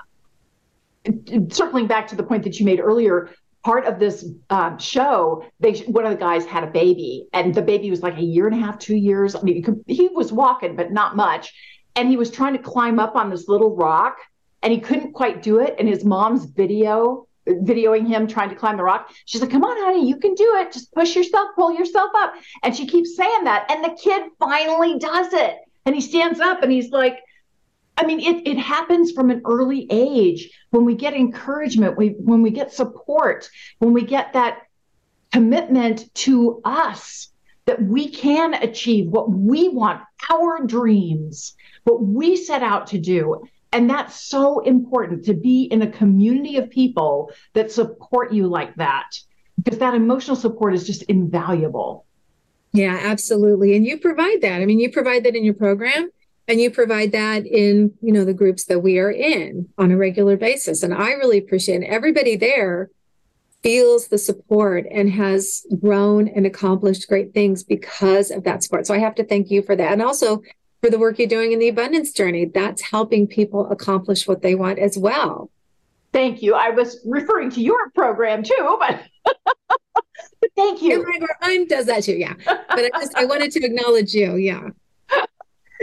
circling 1.49 1.85
back 1.85 2.07
to 2.07 2.15
the 2.15 2.23
point 2.23 2.45
that 2.45 2.59
you 2.59 2.65
made 2.65 2.79
earlier, 2.79 3.29
part 3.63 3.85
of 3.85 3.99
this 3.99 4.25
um, 4.49 4.77
show, 4.79 5.45
they 5.59 5.73
one 5.81 6.05
of 6.05 6.11
the 6.11 6.17
guys 6.17 6.45
had 6.45 6.63
a 6.63 6.67
baby, 6.67 7.27
and 7.33 7.53
the 7.53 7.61
baby 7.61 7.89
was 7.89 8.01
like 8.01 8.17
a 8.17 8.23
year 8.23 8.47
and 8.47 8.55
a 8.55 8.59
half, 8.59 8.79
two 8.79 8.95
years. 8.95 9.35
I 9.35 9.41
mean, 9.41 9.61
could, 9.63 9.83
he 9.87 10.07
was 10.07 10.31
walking, 10.31 10.75
but 10.75 10.91
not 10.91 11.15
much. 11.15 11.53
And 11.95 12.09
he 12.09 12.17
was 12.17 12.31
trying 12.31 12.53
to 12.53 12.59
climb 12.59 12.99
up 12.99 13.15
on 13.15 13.29
this 13.29 13.47
little 13.47 13.75
rock, 13.75 14.17
and 14.63 14.71
he 14.71 14.79
couldn't 14.79 15.13
quite 15.13 15.43
do 15.43 15.59
it. 15.59 15.75
And 15.77 15.87
his 15.87 16.03
mom's 16.03 16.45
video 16.45 17.27
videoing 17.47 18.07
him 18.07 18.27
trying 18.27 18.49
to 18.49 18.55
climb 18.55 18.77
the 18.77 18.83
rock. 18.83 19.11
She's 19.25 19.41
like, 19.41 19.51
"Come 19.51 19.63
on, 19.63 19.75
honey, 19.77 20.07
you 20.07 20.17
can 20.17 20.35
do 20.35 20.55
it. 20.57 20.71
Just 20.71 20.93
push 20.93 21.15
yourself, 21.15 21.49
pull 21.55 21.73
yourself 21.73 22.11
up." 22.15 22.33
And 22.63 22.75
she 22.75 22.85
keeps 22.87 23.15
saying 23.15 23.43
that, 23.45 23.69
and 23.71 23.83
the 23.83 23.97
kid 24.01 24.23
finally 24.39 24.99
does 24.99 25.33
it. 25.33 25.57
And 25.85 25.95
he 25.95 26.01
stands 26.01 26.39
up, 26.39 26.61
and 26.61 26.71
he's 26.71 26.91
like 26.91 27.19
I 27.97 28.05
mean, 28.05 28.19
it, 28.19 28.47
it 28.47 28.57
happens 28.57 29.11
from 29.11 29.29
an 29.29 29.41
early 29.45 29.85
age 29.89 30.49
when 30.71 30.85
we 30.85 30.95
get 30.95 31.13
encouragement, 31.13 31.97
we, 31.97 32.09
when 32.09 32.41
we 32.41 32.49
get 32.49 32.73
support, 32.73 33.49
when 33.79 33.93
we 33.93 34.03
get 34.03 34.33
that 34.33 34.63
commitment 35.31 36.13
to 36.15 36.61
us 36.65 37.29
that 37.65 37.81
we 37.81 38.09
can 38.09 38.53
achieve 38.55 39.07
what 39.07 39.29
we 39.31 39.69
want, 39.69 40.01
our 40.31 40.65
dreams, 40.65 41.55
what 41.83 42.03
we 42.03 42.35
set 42.35 42.63
out 42.63 42.87
to 42.87 42.97
do. 42.97 43.43
And 43.71 43.89
that's 43.89 44.19
so 44.19 44.59
important 44.59 45.25
to 45.25 45.33
be 45.33 45.63
in 45.63 45.81
a 45.81 45.91
community 45.91 46.57
of 46.57 46.69
people 46.69 47.31
that 47.53 47.71
support 47.71 48.33
you 48.33 48.47
like 48.47 48.75
that, 48.75 49.11
because 49.61 49.79
that 49.79 49.93
emotional 49.93 50.35
support 50.35 50.73
is 50.73 50.85
just 50.85 51.03
invaluable. 51.03 52.05
Yeah, 52.73 52.97
absolutely. 53.01 53.75
And 53.75 53.85
you 53.85 53.99
provide 53.99 54.41
that. 54.41 54.61
I 54.61 54.65
mean, 54.65 54.79
you 54.79 54.91
provide 54.91 55.23
that 55.25 55.35
in 55.35 55.45
your 55.45 55.53
program 55.53 56.09
and 56.51 56.59
you 56.59 56.69
provide 56.69 57.13
that 57.13 57.45
in 57.45 57.93
you 58.01 58.11
know 58.11 58.25
the 58.25 58.33
groups 58.33 58.65
that 58.65 58.79
we 58.79 58.99
are 58.99 59.09
in 59.09 59.69
on 59.77 59.89
a 59.89 59.97
regular 59.97 60.35
basis. 60.35 60.83
And 60.83 60.93
i 60.93 61.11
really 61.13 61.37
appreciate 61.37 61.81
it. 61.81 61.85
everybody 61.85 62.35
there 62.35 62.89
feels 63.63 64.09
the 64.09 64.17
support 64.17 64.85
and 64.91 65.09
has 65.09 65.65
grown 65.79 66.27
and 66.27 66.45
accomplished 66.45 67.07
great 67.07 67.33
things 67.33 67.63
because 67.63 68.31
of 68.31 68.43
that 68.43 68.63
support. 68.63 68.85
So 68.85 68.93
i 68.93 68.97
have 68.97 69.15
to 69.15 69.23
thank 69.23 69.49
you 69.49 69.61
for 69.61 69.77
that. 69.77 69.93
And 69.93 70.01
also 70.01 70.41
for 70.81 70.89
the 70.89 70.99
work 70.99 71.19
you're 71.19 71.27
doing 71.27 71.53
in 71.53 71.59
the 71.59 71.69
abundance 71.69 72.11
journey. 72.11 72.45
That's 72.45 72.81
helping 72.81 73.27
people 73.27 73.71
accomplish 73.71 74.27
what 74.27 74.41
they 74.41 74.55
want 74.55 74.77
as 74.77 74.97
well. 74.97 75.49
Thank 76.11 76.41
you. 76.41 76.55
I 76.55 76.71
was 76.71 76.99
referring 77.05 77.51
to 77.51 77.61
your 77.61 77.91
program 77.91 78.43
too 78.43 78.77
but 78.77 79.03
thank 80.57 80.81
you. 80.81 81.05
Mine 81.41 81.67
does 81.67 81.85
that 81.85 82.03
too. 82.03 82.17
Yeah. 82.17 82.33
But 82.45 82.91
i 82.93 82.99
just 82.99 83.15
i 83.15 83.23
wanted 83.23 83.51
to 83.53 83.63
acknowledge 83.63 84.13
you. 84.13 84.35
Yeah 84.35 84.71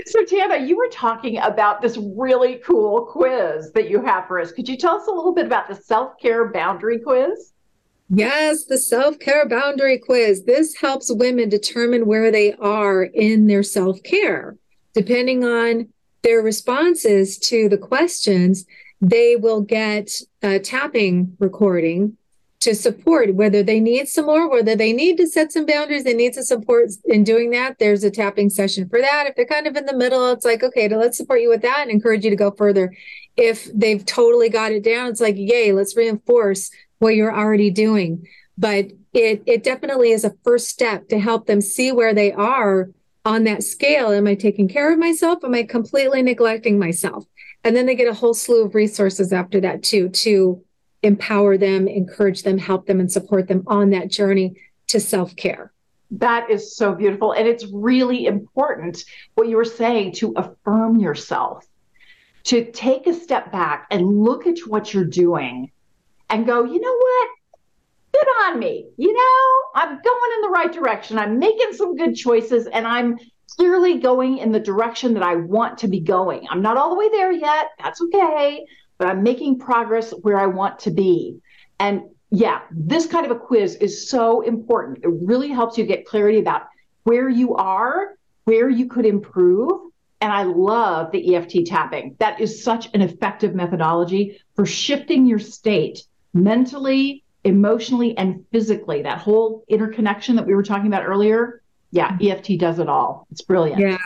so, 0.08 0.24
Tanna, 0.24 0.58
you 0.64 0.76
were 0.76 0.88
talking 0.88 1.38
about 1.38 1.80
this 1.80 1.96
really 1.96 2.56
cool 2.56 3.06
quiz 3.06 3.72
that 3.72 3.88
you 3.88 4.02
have 4.02 4.26
for 4.26 4.40
us. 4.40 4.52
Could 4.52 4.68
you 4.68 4.76
tell 4.76 4.96
us 4.96 5.06
a 5.06 5.10
little 5.10 5.34
bit 5.34 5.46
about 5.46 5.68
the 5.68 5.74
self 5.74 6.18
care 6.18 6.48
boundary 6.48 6.98
quiz? 6.98 7.52
Yes, 8.10 8.64
the 8.64 8.78
self 8.78 9.18
care 9.18 9.48
boundary 9.48 9.98
quiz. 9.98 10.44
This 10.44 10.74
helps 10.76 11.12
women 11.12 11.48
determine 11.48 12.06
where 12.06 12.30
they 12.30 12.54
are 12.54 13.04
in 13.04 13.46
their 13.46 13.62
self 13.62 14.02
care. 14.02 14.56
Depending 14.94 15.44
on 15.44 15.88
their 16.22 16.42
responses 16.42 17.38
to 17.38 17.68
the 17.68 17.78
questions, 17.78 18.66
they 19.00 19.36
will 19.36 19.60
get 19.60 20.10
a 20.42 20.58
tapping 20.58 21.36
recording 21.38 22.17
to 22.60 22.74
support 22.74 23.34
whether 23.34 23.62
they 23.62 23.78
need 23.78 24.08
some 24.08 24.26
more, 24.26 24.50
whether 24.50 24.74
they 24.74 24.92
need 24.92 25.16
to 25.18 25.26
set 25.26 25.52
some 25.52 25.64
boundaries, 25.64 26.04
they 26.04 26.14
need 26.14 26.34
some 26.34 26.44
support 26.44 26.90
in 27.04 27.22
doing 27.22 27.50
that. 27.50 27.78
There's 27.78 28.02
a 28.02 28.10
tapping 28.10 28.50
session 28.50 28.88
for 28.88 29.00
that. 29.00 29.26
If 29.28 29.36
they're 29.36 29.46
kind 29.46 29.66
of 29.66 29.76
in 29.76 29.86
the 29.86 29.96
middle, 29.96 30.32
it's 30.32 30.44
like, 30.44 30.62
okay, 30.62 30.88
let's 30.88 31.16
support 31.16 31.40
you 31.40 31.48
with 31.48 31.62
that 31.62 31.82
and 31.82 31.90
encourage 31.90 32.24
you 32.24 32.30
to 32.30 32.36
go 32.36 32.50
further. 32.50 32.92
If 33.36 33.68
they've 33.72 34.04
totally 34.04 34.48
got 34.48 34.72
it 34.72 34.82
down, 34.82 35.08
it's 35.08 35.20
like, 35.20 35.36
yay, 35.36 35.72
let's 35.72 35.96
reinforce 35.96 36.70
what 36.98 37.14
you're 37.14 37.34
already 37.34 37.70
doing. 37.70 38.26
But 38.56 38.86
it 39.12 39.42
it 39.46 39.62
definitely 39.62 40.10
is 40.10 40.24
a 40.24 40.34
first 40.42 40.68
step 40.68 41.08
to 41.08 41.18
help 41.18 41.46
them 41.46 41.60
see 41.60 41.92
where 41.92 42.12
they 42.12 42.32
are 42.32 42.90
on 43.24 43.44
that 43.44 43.62
scale, 43.62 44.10
am 44.10 44.26
I 44.26 44.34
taking 44.34 44.68
care 44.68 44.92
of 44.92 44.98
myself? 44.98 45.44
Am 45.44 45.54
I 45.54 45.62
completely 45.62 46.22
neglecting 46.22 46.78
myself? 46.78 47.26
And 47.62 47.76
then 47.76 47.84
they 47.86 47.94
get 47.94 48.08
a 48.08 48.14
whole 48.14 48.32
slew 48.32 48.64
of 48.64 48.74
resources 48.74 49.32
after 49.32 49.60
that 49.60 49.82
too, 49.82 50.08
to 50.08 50.64
empower 51.02 51.56
them, 51.56 51.88
encourage 51.88 52.42
them, 52.42 52.58
help 52.58 52.86
them, 52.86 53.00
and 53.00 53.10
support 53.10 53.48
them 53.48 53.62
on 53.66 53.90
that 53.90 54.10
journey 54.10 54.60
to 54.88 55.00
self 55.00 55.34
care. 55.36 55.72
That 56.12 56.50
is 56.50 56.74
so 56.74 56.94
beautiful. 56.94 57.32
And 57.32 57.46
it's 57.46 57.66
really 57.66 58.26
important 58.26 59.04
what 59.34 59.48
you 59.48 59.56
were 59.56 59.64
saying 59.64 60.12
to 60.14 60.32
affirm 60.36 60.96
yourself, 60.96 61.66
to 62.44 62.70
take 62.72 63.06
a 63.06 63.12
step 63.12 63.52
back 63.52 63.86
and 63.90 64.22
look 64.22 64.46
at 64.46 64.58
what 64.66 64.94
you're 64.94 65.04
doing 65.04 65.70
and 66.30 66.46
go, 66.46 66.64
you 66.64 66.80
know 66.80 66.96
what? 66.96 67.28
Good 68.12 68.28
on 68.46 68.58
me. 68.58 68.88
You 68.96 69.12
know, 69.12 69.80
I'm 69.82 69.88
going 69.88 70.32
in 70.36 70.42
the 70.42 70.48
right 70.48 70.72
direction. 70.72 71.18
I'm 71.18 71.38
making 71.38 71.74
some 71.74 71.94
good 71.94 72.14
choices 72.14 72.66
and 72.66 72.86
I'm 72.86 73.18
clearly 73.56 73.98
going 73.98 74.38
in 74.38 74.50
the 74.50 74.60
direction 74.60 75.14
that 75.14 75.22
I 75.22 75.36
want 75.36 75.78
to 75.78 75.88
be 75.88 76.00
going. 76.00 76.46
I'm 76.50 76.62
not 76.62 76.76
all 76.78 76.90
the 76.90 76.96
way 76.96 77.10
there 77.10 77.32
yet. 77.32 77.68
That's 77.78 78.00
okay. 78.00 78.64
But 78.98 79.08
I'm 79.08 79.22
making 79.22 79.58
progress 79.58 80.10
where 80.10 80.38
I 80.38 80.46
want 80.46 80.80
to 80.80 80.90
be. 80.90 81.40
And 81.78 82.02
yeah, 82.30 82.60
this 82.70 83.06
kind 83.06 83.24
of 83.24 83.32
a 83.32 83.38
quiz 83.38 83.76
is 83.76 84.10
so 84.10 84.42
important. 84.42 85.04
It 85.04 85.08
really 85.08 85.48
helps 85.48 85.78
you 85.78 85.86
get 85.86 86.04
clarity 86.04 86.38
about 86.38 86.62
where 87.04 87.28
you 87.28 87.54
are, 87.54 88.18
where 88.44 88.68
you 88.68 88.86
could 88.86 89.06
improve. 89.06 89.70
And 90.20 90.32
I 90.32 90.42
love 90.42 91.12
the 91.12 91.36
EFT 91.36 91.66
tapping. 91.66 92.16
That 92.18 92.40
is 92.40 92.62
such 92.62 92.88
an 92.92 93.02
effective 93.02 93.54
methodology 93.54 94.40
for 94.56 94.66
shifting 94.66 95.26
your 95.26 95.38
state 95.38 96.02
mentally, 96.34 97.22
emotionally, 97.44 98.18
and 98.18 98.44
physically. 98.50 99.02
That 99.02 99.18
whole 99.18 99.64
interconnection 99.68 100.36
that 100.36 100.46
we 100.46 100.54
were 100.54 100.64
talking 100.64 100.88
about 100.88 101.06
earlier. 101.06 101.62
Yeah, 101.92 102.18
EFT 102.20 102.58
does 102.58 102.78
it 102.80 102.88
all. 102.88 103.26
It's 103.30 103.42
brilliant. 103.42 103.80
Yeah. 103.80 103.96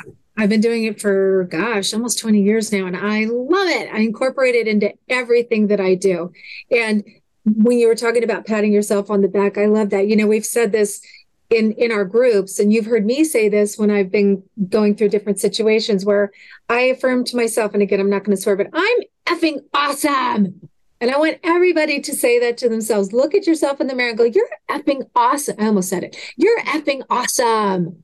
I've 0.42 0.48
been 0.48 0.60
doing 0.60 0.82
it 0.82 1.00
for 1.00 1.44
gosh, 1.44 1.94
almost 1.94 2.18
20 2.18 2.42
years 2.42 2.72
now 2.72 2.86
and 2.86 2.96
I 2.96 3.26
love 3.26 3.68
it. 3.68 3.94
I 3.94 3.98
incorporate 4.00 4.56
it 4.56 4.66
into 4.66 4.92
everything 5.08 5.68
that 5.68 5.80
I 5.80 5.94
do. 5.94 6.32
And 6.68 7.04
when 7.44 7.78
you 7.78 7.86
were 7.86 7.94
talking 7.94 8.24
about 8.24 8.44
patting 8.44 8.72
yourself 8.72 9.08
on 9.08 9.22
the 9.22 9.28
back, 9.28 9.56
I 9.56 9.66
love 9.66 9.90
that. 9.90 10.08
You 10.08 10.16
know, 10.16 10.26
we've 10.26 10.44
said 10.44 10.72
this 10.72 11.00
in 11.48 11.70
in 11.74 11.92
our 11.92 12.04
groups 12.04 12.58
and 12.58 12.72
you've 12.72 12.86
heard 12.86 13.06
me 13.06 13.22
say 13.22 13.48
this 13.48 13.78
when 13.78 13.92
I've 13.92 14.10
been 14.10 14.42
going 14.68 14.96
through 14.96 15.10
different 15.10 15.38
situations 15.38 16.04
where 16.04 16.32
I 16.68 16.80
affirm 16.80 17.22
to 17.26 17.36
myself 17.36 17.72
and 17.72 17.82
again 17.82 18.00
I'm 18.00 18.10
not 18.10 18.24
going 18.24 18.36
to 18.36 18.42
swear 18.42 18.56
but 18.56 18.70
I'm 18.72 18.98
effing 19.26 19.60
awesome. 19.72 20.68
And 21.00 21.10
I 21.10 21.18
want 21.18 21.38
everybody 21.44 22.00
to 22.00 22.14
say 22.14 22.40
that 22.40 22.58
to 22.58 22.68
themselves. 22.68 23.12
Look 23.12 23.34
at 23.34 23.46
yourself 23.46 23.80
in 23.80 23.86
the 23.86 23.94
mirror 23.94 24.10
and 24.10 24.18
go, 24.18 24.24
You're 24.24 24.48
effing 24.68 25.08
awesome. 25.14 25.56
I 25.60 25.66
almost 25.66 25.88
said 25.88 26.02
it. 26.02 26.16
You're 26.36 26.62
effing 26.62 27.02
awesome. 27.10 28.02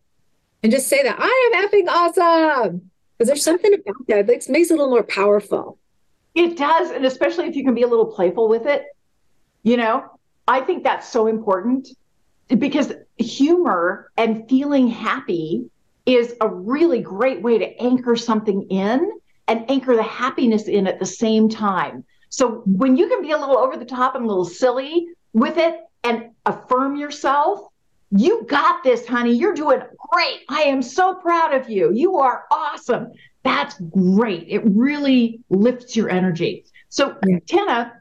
And 0.62 0.72
just 0.72 0.88
say 0.88 1.02
that 1.02 1.16
I 1.18 1.52
am 1.52 1.68
effing 1.68 1.88
awesome. 1.88 2.90
Because 3.16 3.28
there's 3.28 3.44
something 3.44 3.74
about 3.74 4.06
that 4.08 4.26
that 4.26 4.48
makes 4.48 4.70
it 4.70 4.74
a 4.74 4.76
little 4.76 4.90
more 4.90 5.02
powerful. 5.02 5.78
It 6.34 6.56
does. 6.56 6.90
And 6.90 7.04
especially 7.04 7.46
if 7.46 7.56
you 7.56 7.64
can 7.64 7.74
be 7.74 7.82
a 7.82 7.88
little 7.88 8.06
playful 8.06 8.48
with 8.48 8.66
it 8.66 8.84
you 9.62 9.76
know, 9.76 10.04
I 10.46 10.60
think 10.60 10.84
that's 10.84 11.08
so 11.08 11.26
important 11.26 11.88
because 12.48 12.92
humor 13.18 14.10
and 14.16 14.48
feeling 14.48 14.88
happy 14.88 15.70
is 16.06 16.34
a 16.40 16.48
really 16.48 17.00
great 17.00 17.42
way 17.42 17.58
to 17.58 17.82
anchor 17.82 18.16
something 18.16 18.62
in 18.70 19.12
and 19.46 19.70
anchor 19.70 19.94
the 19.94 20.02
happiness 20.02 20.66
in 20.66 20.86
at 20.86 20.98
the 20.98 21.06
same 21.06 21.48
time. 21.48 22.04
So 22.30 22.62
when 22.64 22.96
you 22.96 23.08
can 23.08 23.20
be 23.20 23.32
a 23.32 23.38
little 23.38 23.58
over 23.58 23.76
the 23.76 23.84
top 23.84 24.14
and 24.14 24.24
a 24.24 24.26
little 24.26 24.44
silly 24.44 25.08
with 25.32 25.58
it 25.58 25.80
and 26.04 26.30
affirm 26.46 26.96
yourself, 26.96 27.68
you 28.10 28.44
got 28.44 28.82
this, 28.82 29.06
honey. 29.06 29.32
You're 29.32 29.54
doing 29.54 29.80
great. 30.10 30.40
I 30.48 30.62
am 30.62 30.82
so 30.82 31.14
proud 31.14 31.54
of 31.54 31.68
you. 31.68 31.92
You 31.92 32.18
are 32.18 32.44
awesome. 32.50 33.12
That's 33.42 33.78
great. 33.80 34.46
It 34.48 34.62
really 34.64 35.40
lifts 35.50 35.94
your 35.94 36.08
energy. 36.08 36.64
So, 36.88 37.16
yeah. 37.26 37.38
Tanna, 37.46 37.92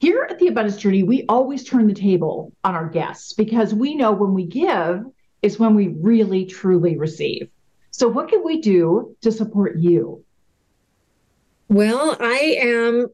here 0.00 0.26
at 0.28 0.38
the 0.38 0.48
Abundance 0.48 0.76
Journey, 0.76 1.02
we 1.02 1.24
always 1.28 1.64
turn 1.64 1.86
the 1.86 1.94
table 1.94 2.52
on 2.62 2.74
our 2.74 2.88
guests 2.88 3.32
because 3.32 3.74
we 3.74 3.94
know 3.94 4.12
when 4.12 4.34
we 4.34 4.44
give 4.46 5.04
is 5.40 5.58
when 5.58 5.74
we 5.74 5.88
really 5.88 6.44
truly 6.44 6.98
receive. 6.98 7.48
So, 7.90 8.08
what 8.08 8.28
can 8.28 8.44
we 8.44 8.60
do 8.60 9.16
to 9.22 9.32
support 9.32 9.78
you? 9.78 10.24
Well, 11.68 12.16
I 12.20 12.58
am 12.60 13.06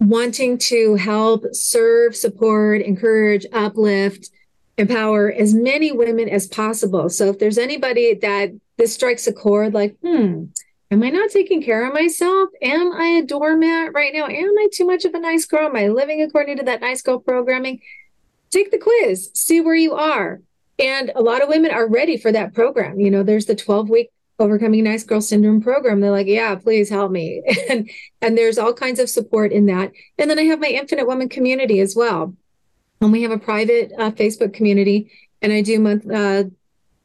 wanting 0.00 0.58
to 0.58 0.94
help 0.96 1.44
serve, 1.52 2.16
support, 2.16 2.82
encourage, 2.82 3.46
uplift, 3.52 4.30
empower 4.78 5.30
as 5.30 5.54
many 5.54 5.92
women 5.92 6.28
as 6.28 6.46
possible. 6.46 7.08
So, 7.10 7.28
if 7.28 7.38
there's 7.38 7.58
anybody 7.58 8.14
that 8.14 8.52
this 8.76 8.94
strikes 8.94 9.26
a 9.26 9.32
chord, 9.32 9.74
like, 9.74 9.96
hmm, 10.02 10.44
Am 10.90 11.02
I 11.02 11.10
not 11.10 11.30
taking 11.30 11.62
care 11.62 11.86
of 11.86 11.92
myself? 11.92 12.48
Am 12.62 12.92
I 12.92 13.20
a 13.22 13.22
doormat 13.22 13.92
right 13.92 14.12
now? 14.14 14.26
Am 14.26 14.58
I 14.58 14.68
too 14.72 14.86
much 14.86 15.04
of 15.04 15.12
a 15.12 15.20
nice 15.20 15.44
girl? 15.44 15.66
Am 15.66 15.76
I 15.76 15.88
living 15.88 16.22
according 16.22 16.56
to 16.56 16.62
that 16.64 16.80
nice 16.80 17.02
girl 17.02 17.18
programming? 17.18 17.80
Take 18.50 18.70
the 18.70 18.78
quiz, 18.78 19.30
see 19.34 19.60
where 19.60 19.74
you 19.74 19.92
are. 19.92 20.40
And 20.78 21.12
a 21.14 21.20
lot 21.20 21.42
of 21.42 21.50
women 21.50 21.72
are 21.72 21.86
ready 21.86 22.16
for 22.16 22.32
that 22.32 22.54
program. 22.54 23.00
You 23.00 23.10
know, 23.10 23.22
there's 23.22 23.44
the 23.44 23.54
12 23.54 23.90
week 23.90 24.10
overcoming 24.38 24.84
nice 24.84 25.04
girl 25.04 25.20
syndrome 25.20 25.60
program. 25.60 26.00
They're 26.00 26.10
like, 26.10 26.26
yeah, 26.26 26.54
please 26.54 26.88
help 26.88 27.10
me. 27.10 27.42
And 27.68 27.90
and 28.22 28.38
there's 28.38 28.56
all 28.56 28.72
kinds 28.72 28.98
of 28.98 29.10
support 29.10 29.52
in 29.52 29.66
that. 29.66 29.92
And 30.16 30.30
then 30.30 30.38
I 30.38 30.44
have 30.44 30.60
my 30.60 30.68
infinite 30.68 31.06
woman 31.06 31.28
community 31.28 31.80
as 31.80 31.94
well. 31.94 32.34
And 33.00 33.12
we 33.12 33.22
have 33.22 33.30
a 33.30 33.38
private 33.38 33.92
uh, 33.98 34.10
Facebook 34.10 34.52
community 34.52 35.10
and 35.40 35.52
I 35.52 35.62
do 35.62 35.78
month 35.78 36.10
uh, 36.10 36.44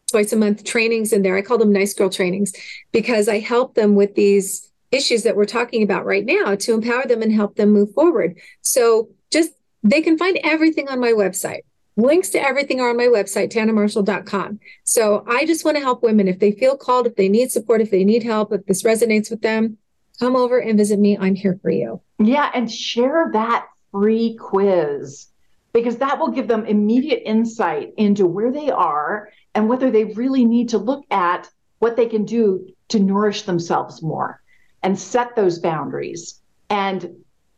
twice 0.09 0.33
a 0.33 0.35
month 0.35 0.63
trainings 0.63 1.13
in 1.13 1.21
there. 1.21 1.35
I 1.35 1.41
call 1.41 1.57
them 1.57 1.71
nice 1.71 1.93
girl 1.93 2.09
trainings 2.09 2.53
because 2.91 3.27
I 3.27 3.39
help 3.39 3.75
them 3.75 3.95
with 3.95 4.15
these 4.15 4.69
issues 4.91 5.23
that 5.23 5.35
we're 5.35 5.45
talking 5.45 5.81
about 5.81 6.05
right 6.05 6.25
now 6.25 6.55
to 6.55 6.73
empower 6.73 7.05
them 7.05 7.21
and 7.21 7.33
help 7.33 7.55
them 7.55 7.71
move 7.71 7.93
forward. 7.93 8.39
So 8.61 9.09
just 9.31 9.51
they 9.81 10.01
can 10.01 10.17
find 10.17 10.39
everything 10.43 10.87
on 10.87 10.99
my 10.99 11.11
website. 11.11 11.61
Links 11.95 12.29
to 12.29 12.41
everything 12.41 12.79
are 12.79 12.89
on 12.89 12.97
my 12.97 13.05
website, 13.05 13.51
tannamarshall.com. 13.51 14.59
So 14.83 15.23
I 15.27 15.45
just 15.45 15.63
want 15.63 15.77
to 15.77 15.83
help 15.83 16.01
women 16.01 16.27
if 16.27 16.39
they 16.39 16.51
feel 16.51 16.75
called, 16.75 17.05
if 17.05 17.15
they 17.15 17.29
need 17.29 17.51
support, 17.51 17.81
if 17.81 17.91
they 17.91 18.03
need 18.03 18.23
help, 18.23 18.51
if 18.51 18.65
this 18.65 18.83
resonates 18.83 19.29
with 19.29 19.41
them, 19.41 19.77
come 20.19 20.35
over 20.35 20.57
and 20.59 20.77
visit 20.77 20.99
me. 20.99 21.17
I'm 21.17 21.35
here 21.35 21.59
for 21.61 21.69
you. 21.69 22.01
Yeah, 22.19 22.49
and 22.53 22.71
share 22.71 23.29
that 23.33 23.67
free 23.91 24.35
quiz 24.39 25.27
because 25.73 25.97
that 25.97 26.19
will 26.19 26.29
give 26.29 26.47
them 26.47 26.65
immediate 26.65 27.23
insight 27.25 27.93
into 27.97 28.25
where 28.25 28.51
they 28.51 28.69
are 28.69 29.29
and 29.55 29.67
whether 29.67 29.91
they 29.91 30.05
really 30.05 30.45
need 30.45 30.69
to 30.69 30.77
look 30.77 31.03
at 31.11 31.49
what 31.79 31.97
they 31.97 32.05
can 32.05 32.25
do 32.25 32.67
to 32.89 32.99
nourish 32.99 33.41
themselves 33.41 34.01
more 34.01 34.41
and 34.83 34.97
set 34.97 35.35
those 35.35 35.59
boundaries 35.59 36.39
and 36.69 37.09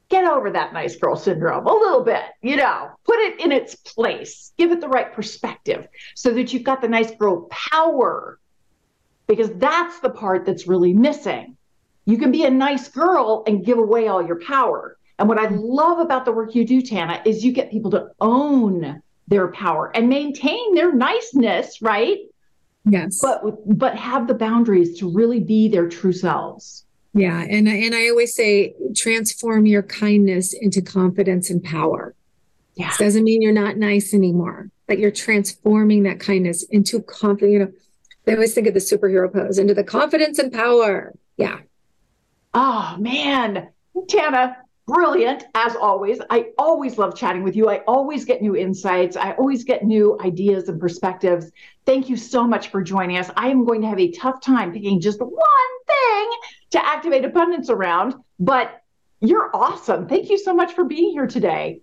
get 0.10 0.24
over 0.24 0.52
that 0.52 0.74
nice 0.74 0.96
girl 0.96 1.16
syndrome 1.16 1.66
a 1.66 1.74
little 1.74 2.04
bit, 2.04 2.24
you 2.42 2.56
know, 2.56 2.92
put 3.06 3.20
it 3.20 3.40
in 3.40 3.52
its 3.52 3.76
place, 3.76 4.54
give 4.58 4.72
it 4.72 4.80
the 4.80 4.88
right 4.88 5.14
perspective 5.14 5.88
so 6.16 6.32
that 6.32 6.54
you've 6.54 6.64
got 6.64 6.82
the 6.82 6.88
nice 6.88 7.12
girl 7.16 7.48
power 7.50 8.40
because 9.28 9.52
that's 9.56 10.00
the 10.00 10.10
part 10.10 10.46
that's 10.46 10.68
really 10.68 10.94
missing. 10.94 11.58
You 12.06 12.18
can 12.18 12.32
be 12.32 12.46
a 12.46 12.52
nice 12.52 12.88
girl 12.88 13.44
and 13.48 13.66
give 13.66 13.80
away 13.80 14.08
all 14.08 14.26
your 14.26 14.40
power. 14.42 14.95
And 15.18 15.30
what 15.30 15.38
I 15.38 15.48
love 15.50 16.00
about 16.00 16.26
the 16.26 16.32
work 16.32 16.56
you 16.56 16.66
do, 16.66 16.82
Tanna, 16.82 17.22
is 17.26 17.44
you 17.44 17.52
get 17.52 17.72
people 17.72 17.92
to 17.92 18.10
own 18.20 19.02
their 19.28 19.48
power 19.48 19.96
and 19.96 20.10
maintain 20.10 20.76
their 20.76 20.94
niceness, 20.94 21.82
right? 21.82 22.18
Yes. 22.86 23.20
But 23.22 23.78
but 23.78 23.96
have 23.96 24.28
the 24.28 24.34
boundaries 24.34 25.00
to 25.00 25.12
really 25.12 25.40
be 25.40 25.68
their 25.68 25.90
true 25.90 26.14
selves. 26.14 26.86
Yeah, 27.14 27.42
and 27.42 27.68
and 27.68 27.96
I 27.96 28.10
always 28.10 28.36
say 28.36 28.76
transform 28.96 29.66
your 29.66 29.84
kindness 29.84 30.54
into 30.54 30.82
confidence 30.82 31.50
and 31.50 31.64
power. 31.64 32.14
Yeah. 32.76 32.90
This 32.90 32.98
doesn't 32.98 33.24
mean 33.24 33.42
you're 33.42 33.54
not 33.54 33.78
nice 33.78 34.14
anymore, 34.14 34.70
but 34.86 35.00
you're 35.00 35.12
transforming 35.12 36.04
that 36.04 36.20
kindness 36.20 36.64
into 36.64 37.02
confidence. 37.02 37.54
You 37.54 37.60
know, 37.60 37.72
they 38.26 38.34
always 38.34 38.54
think 38.54 38.68
of 38.68 38.74
the 38.74 38.82
superhero 38.82 39.32
pose 39.32 39.58
into 39.58 39.74
the 39.74 39.84
confidence 39.84 40.40
and 40.40 40.52
power. 40.52 41.14
Yeah. 41.38 41.60
Oh 42.54 42.98
man, 43.00 43.70
Tanna, 44.10 44.58
brilliant 44.88 45.46
as 45.56 45.76
always. 45.76 46.20
I 46.30 46.48
always 46.58 46.98
love 46.98 47.16
chatting 47.16 47.44
with 47.44 47.56
you. 47.56 47.70
I 47.70 47.78
always 47.88 48.26
get 48.26 48.42
new 48.42 48.56
insights. 48.56 49.16
I 49.16 49.32
always 49.34 49.64
get 49.64 49.84
new 49.84 50.18
ideas 50.24 50.70
and 50.70 50.80
perspectives. 50.80 51.52
Thank 51.86 52.10
you 52.10 52.18
so 52.18 52.46
much 52.46 52.70
for 52.70 52.82
joining 52.82 53.18
us. 53.18 53.30
I 53.36 53.50
am 53.50 53.66
going 53.66 53.82
to 53.82 53.88
have 53.88 54.00
a 54.00 54.12
tough 54.12 54.42
time 54.42 54.72
picking 54.72 55.02
just 55.02 55.20
one 55.20 55.32
thing 55.88 56.32
to 56.72 56.86
activate 56.86 57.26
abundance 57.26 57.70
around, 57.70 58.16
but 58.40 58.82
you're 59.22 59.50
awesome. 59.56 60.08
Thank 60.08 60.30
you 60.30 60.38
so 60.38 60.54
much 60.54 60.74
for 60.74 60.84
being 60.84 61.12
here 61.12 61.28
today. 61.28 61.82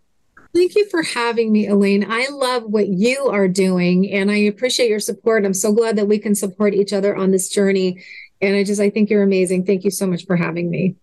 Thank 0.54 0.74
you 0.74 0.88
for 0.90 1.02
having 1.02 1.50
me, 1.50 1.66
Elaine. 1.66 2.04
I 2.08 2.28
love 2.30 2.64
what 2.64 2.86
you 2.86 3.26
are 3.28 3.48
doing 3.48 4.12
and 4.12 4.30
I 4.30 4.36
appreciate 4.36 4.90
your 4.90 5.00
support. 5.00 5.46
I'm 5.46 5.54
so 5.54 5.72
glad 5.72 5.96
that 5.96 6.06
we 6.06 6.18
can 6.18 6.34
support 6.34 6.74
each 6.74 6.92
other 6.92 7.16
on 7.16 7.30
this 7.30 7.48
journey. 7.48 8.04
And 8.42 8.54
I 8.54 8.62
just, 8.62 8.80
I 8.80 8.90
think 8.90 9.08
you're 9.08 9.22
amazing. 9.22 9.64
Thank 9.64 9.84
you 9.84 9.90
so 9.90 10.06
much 10.06 10.26
for 10.26 10.36
having 10.36 10.68
me. 10.68 10.96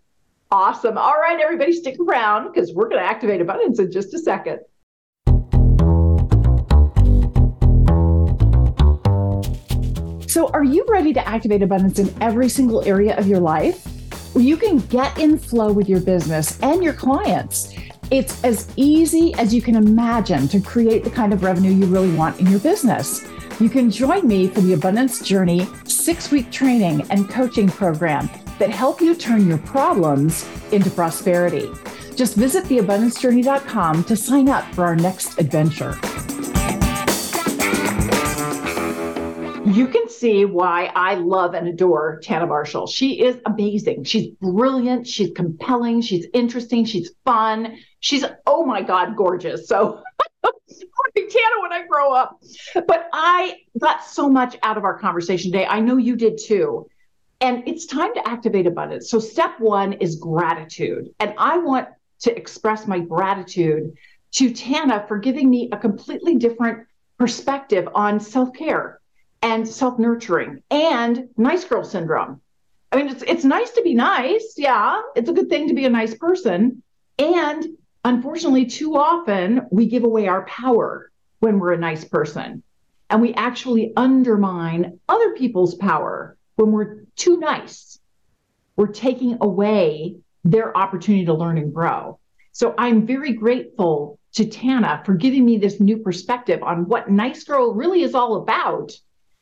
Awesome. 0.52 0.98
All 0.98 1.14
right, 1.14 1.40
everybody, 1.40 1.72
stick 1.74 1.98
around 2.00 2.52
because 2.52 2.74
we're 2.74 2.90
going 2.90 3.04
to 3.04 3.08
activate 3.08 3.40
abundance 3.40 3.78
in 3.78 3.92
just 3.92 4.16
a 4.16 4.18
second. 4.18 4.62
So, 10.28 10.48
are 10.50 10.64
you 10.64 10.86
ready 10.90 11.14
to 11.14 11.28
activate 11.28 11.62
abundance 11.62 12.00
in 12.00 12.12
every 12.20 12.50
single 12.50 12.84
area 12.84 13.16
of 13.16 13.28
your 13.28 13.40
life? 13.40 13.88
You 14.36 14.58
can 14.58 14.80
get 14.80 15.20
in 15.20 15.38
flow 15.38 15.72
with 15.72 15.88
your 15.88 16.02
business 16.02 16.60
and 16.62 16.84
your 16.84 16.94
clients. 16.94 17.72
It's 18.10 18.44
as 18.44 18.74
easy 18.76 19.36
as 19.36 19.54
you 19.54 19.62
can 19.62 19.76
imagine 19.76 20.48
to 20.48 20.60
create 20.60 21.04
the 21.04 21.12
kind 21.12 21.32
of 21.32 21.44
revenue 21.44 21.72
you 21.72 21.86
really 21.86 22.12
want 22.16 22.40
in 22.40 22.48
your 22.48 22.60
business. 22.60 23.24
You 23.60 23.70
can 23.70 23.92
join 23.92 24.28
me 24.28 24.48
for 24.48 24.62
the 24.62 24.74
Abundance 24.74 25.22
Journey 25.22 25.68
six 25.84 26.32
week 26.32 26.52
training 26.52 27.06
and 27.12 27.30
coaching 27.30 27.68
program 27.68 28.30
that 28.60 28.70
help 28.70 29.02
you 29.02 29.16
turn 29.16 29.48
your 29.48 29.58
problems 29.60 30.48
into 30.72 30.90
prosperity. 30.90 31.70
Just 32.16 32.36
visit 32.36 32.66
theabundancejourney.com 32.66 34.04
to 34.04 34.16
sign 34.16 34.50
up 34.50 34.66
for 34.74 34.84
our 34.84 34.96
next 34.96 35.40
adventure. 35.40 35.98
you 39.80 39.88
can 39.88 40.10
see 40.10 40.46
why 40.46 40.92
I 40.96 41.16
love 41.16 41.54
and 41.54 41.68
adore 41.68 42.20
Tanna 42.24 42.48
Marshall. 42.48 42.88
She 42.88 43.22
is 43.22 43.40
amazing. 43.46 44.04
She's 44.04 44.28
brilliant. 44.42 45.06
She's 45.06 45.32
compelling. 45.36 46.02
She's 46.02 46.26
interesting. 46.34 46.86
She's 46.86 47.12
fun. 47.26 47.78
She's, 48.00 48.26
oh 48.48 48.66
my 48.66 48.82
God, 48.82 49.16
gorgeous. 49.16 49.68
So, 49.68 50.02
Tanna 50.44 51.62
when 51.62 51.74
I 51.74 51.86
grow 51.88 52.14
up. 52.14 52.42
But 52.74 53.10
I 53.14 53.58
got 53.80 54.04
so 54.04 54.30
much 54.30 54.58
out 54.64 54.78
of 54.78 54.84
our 54.84 54.98
conversation 54.98 55.52
today. 55.52 55.66
I 55.66 55.80
know 55.80 55.98
you 55.98 56.16
did 56.16 56.40
too. 56.40 56.88
And 57.42 57.68
it's 57.68 57.86
time 57.86 58.14
to 58.16 58.28
activate 58.28 58.68
abundance. 58.68 59.10
So, 59.10 59.20
step 59.20 59.60
one 59.60 59.94
is 59.94 60.18
gratitude. 60.18 61.10
And 61.20 61.34
I 61.38 61.58
want 61.58 61.88
to 62.22 62.36
express 62.36 62.86
my 62.86 63.00
gratitude 63.00 63.94
to 64.32 64.54
Tanna 64.54 65.06
for 65.08 65.18
giving 65.18 65.50
me 65.50 65.70
a 65.72 65.78
completely 65.78 66.36
different 66.36 66.86
perspective 67.18 67.88
on 67.96 68.20
self 68.20 68.54
care 68.54 69.00
and 69.42 69.68
self 69.68 70.00
nurturing 70.00 70.64
and 70.70 71.30
nice 71.38 71.64
girl 71.64 71.84
syndrome. 71.84 72.42
I 72.92 72.98
mean, 72.98 73.10
it's 73.10 73.24
it's 73.24 73.44
nice 73.44 73.72
to 73.72 73.82
be 73.82 73.94
nice. 73.94 74.56
Yeah, 74.58 75.02
it's 75.16 75.30
a 75.30 75.34
good 75.34 75.50
thing 75.50 75.68
to 75.68 75.74
be 75.74 75.86
a 75.86 75.90
nice 75.90 76.16
person. 76.16 76.84
And 77.18 77.66
unfortunately, 78.04 78.66
too 78.66 78.96
often 78.96 79.68
we 79.72 79.86
give 79.88 80.04
away 80.04 80.28
our 80.28 80.46
power 80.46 81.12
when 81.40 81.60
we're 81.60 81.74
a 81.74 81.78
nice 81.78 82.04
person. 82.04 82.64
And 83.10 83.22
we 83.22 83.34
actually 83.34 83.94
undermine 83.96 85.00
other 85.08 85.34
people's 85.34 85.76
power 85.76 86.38
when 86.56 86.72
we're 86.72 86.99
too 87.20 87.38
nice. 87.38 88.00
We're 88.76 88.88
taking 88.88 89.38
away 89.42 90.18
their 90.44 90.76
opportunity 90.76 91.26
to 91.26 91.34
learn 91.34 91.58
and 91.58 91.74
grow. 91.74 92.20
So 92.52 92.74
I'm 92.78 93.06
very 93.06 93.34
grateful 93.34 94.20
to 94.34 94.46
Tanna 94.46 95.04
for 95.06 95.14
giving 95.14 95.46
me 95.46 95.58
this 95.58 95.80
new 95.80 95.98
perspective 95.98 96.64
on 96.64 96.88
what 96.88 97.10
Nice 97.10 97.44
Girl 97.44 97.74
really 97.74 98.04
is 98.04 98.16
all 98.16 98.38
about 98.38 98.92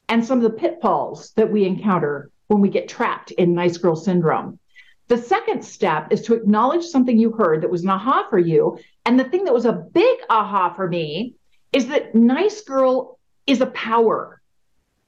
and 0.10 0.26
some 0.26 0.40
of 0.40 0.44
the 0.44 0.58
pitfalls 0.58 1.32
that 1.36 1.52
we 1.52 1.66
encounter 1.66 2.32
when 2.48 2.62
we 2.62 2.70
get 2.70 2.88
trapped 2.88 3.32
in 3.32 3.54
nice 3.54 3.78
girl 3.78 3.96
syndrome. 3.96 4.60
The 5.08 5.18
second 5.18 5.64
step 5.64 6.12
is 6.12 6.22
to 6.24 6.34
acknowledge 6.34 6.84
something 6.84 7.18
you 7.18 7.32
heard 7.32 7.62
that 7.62 7.70
was 7.70 7.84
an 7.84 7.90
aha 7.90 8.28
for 8.30 8.40
you. 8.40 8.78
And 9.06 9.20
the 9.20 9.24
thing 9.24 9.46
that 9.46 9.54
was 9.54 9.66
a 9.66 9.74
big 9.74 10.20
aha 10.30 10.74
for 10.74 10.88
me 10.88 11.36
is 11.72 11.88
that 11.88 12.16
nice 12.16 12.62
girl 12.62 13.20
is 13.46 13.62
a 13.62 13.68
power. 13.68 14.42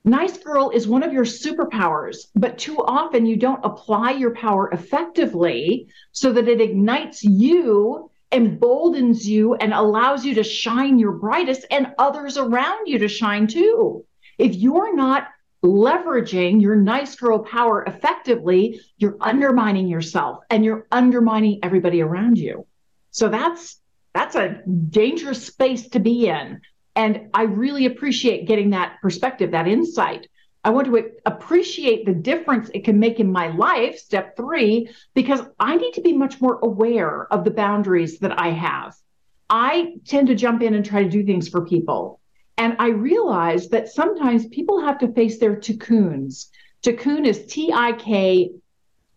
Nice 0.05 0.38
girl 0.38 0.69
is 0.69 0.88
one 0.88 1.03
of 1.03 1.12
your 1.12 1.25
superpowers, 1.25 2.27
but 2.35 2.57
too 2.57 2.77
often 2.79 3.25
you 3.25 3.35
don't 3.35 3.65
apply 3.65 4.12
your 4.12 4.33
power 4.33 4.69
effectively 4.71 5.88
so 6.12 6.31
that 6.31 6.47
it 6.47 6.62
ignites 6.62 7.23
you, 7.23 8.09
emboldens 8.31 9.27
you, 9.27 9.55
and 9.55 9.73
allows 9.73 10.23
you 10.23 10.35
to 10.35 10.43
shine 10.43 10.99
your 10.99 11.12
brightest 11.12 11.65
and 11.69 11.93
others 11.97 12.38
around 12.38 12.88
you 12.88 12.99
to 12.99 13.07
shine 13.09 13.45
too. 13.45 14.05
If 14.38 14.55
you're 14.55 14.95
not 14.95 15.27
leveraging 15.63 16.62
your 16.62 16.75
nice 16.75 17.15
girl 17.15 17.39
power 17.39 17.83
effectively, 17.83 18.79
you're 18.97 19.17
undermining 19.19 19.88
yourself 19.88 20.39
and 20.49 20.63
you're 20.63 20.88
undermining 20.91 21.59
everybody 21.62 22.01
around 22.01 22.38
you. 22.38 22.65
So 23.12 23.27
that's 23.27 23.79
that's 24.13 24.35
a 24.35 24.62
dangerous 24.89 25.45
space 25.45 25.89
to 25.89 25.99
be 25.99 26.27
in. 26.27 26.62
And 26.95 27.30
I 27.34 27.43
really 27.43 27.86
appreciate 27.86 28.47
getting 28.47 28.71
that 28.71 29.02
perspective, 29.02 29.52
that 29.52 29.67
insight. 29.67 30.28
I 30.63 30.71
want 30.71 30.88
to 30.88 31.12
appreciate 31.25 32.06
the 32.06 32.13
difference 32.13 32.69
it 32.73 32.84
can 32.84 32.99
make 32.99 33.19
in 33.19 33.32
my 33.32 33.47
life, 33.47 33.97
step 33.97 34.36
three, 34.36 34.89
because 35.13 35.41
I 35.60 35.78
need 35.78 35.93
to 35.93 36.02
be 36.02 36.13
much 36.13 36.41
more 36.41 36.60
aware 36.62 37.32
of 37.32 37.45
the 37.45 37.52
boundaries 37.52 38.19
that 38.19 38.38
I 38.38 38.49
have. 38.49 38.95
I 39.49 39.95
tend 40.06 40.28
to 40.28 40.36
jump 40.36 40.62
in 40.62 40.73
and 40.73 40.86
try 40.86 41.04
to 41.04 41.10
do 41.10 41.25
things 41.25 41.47
for 41.47 41.65
people. 41.65 42.19
And 42.58 42.75
I 42.78 42.89
realize 42.89 43.69
that 43.69 43.88
sometimes 43.88 44.47
people 44.47 44.82
have 44.82 44.99
to 44.99 45.13
face 45.13 45.39
their 45.39 45.56
tikkuns. 45.56 46.47
Tikkun 46.84 47.25
is 47.25 47.45
T 47.45 47.71
I 47.73 47.93
K 47.93 48.52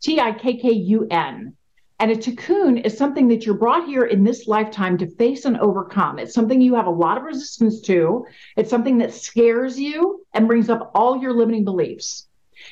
T 0.01 0.21
I 0.21 0.33
K 0.33 0.57
K 0.57 0.71
U 0.71 1.09
N. 1.11 1.57
And 2.03 2.11
a 2.11 2.17
tikkun 2.17 2.85
is 2.85 2.99
something 2.99 3.29
that 3.29 3.47
you're 3.47 3.55
brought 3.55 3.87
here 3.87 4.07
in 4.07 4.25
this 4.25 4.49
lifetime 4.49 4.99
to 4.99 5.07
face 5.07 5.45
and 5.45 5.57
overcome. 5.59 6.19
It's 6.19 6.35
something 6.35 6.61
you 6.61 6.75
have 6.75 6.89
a 6.89 6.91
lot 6.91 7.17
of 7.17 7.23
resistance 7.23 7.81
to. 7.83 8.27
It's 8.57 8.71
something 8.71 8.99
that 8.99 9.15
scares 9.15 9.79
you 9.79 10.27
and 10.35 10.49
brings 10.49 10.69
up 10.69 10.91
all 10.97 11.23
your 11.23 11.33
limiting 11.33 11.65
beliefs. 11.65 12.27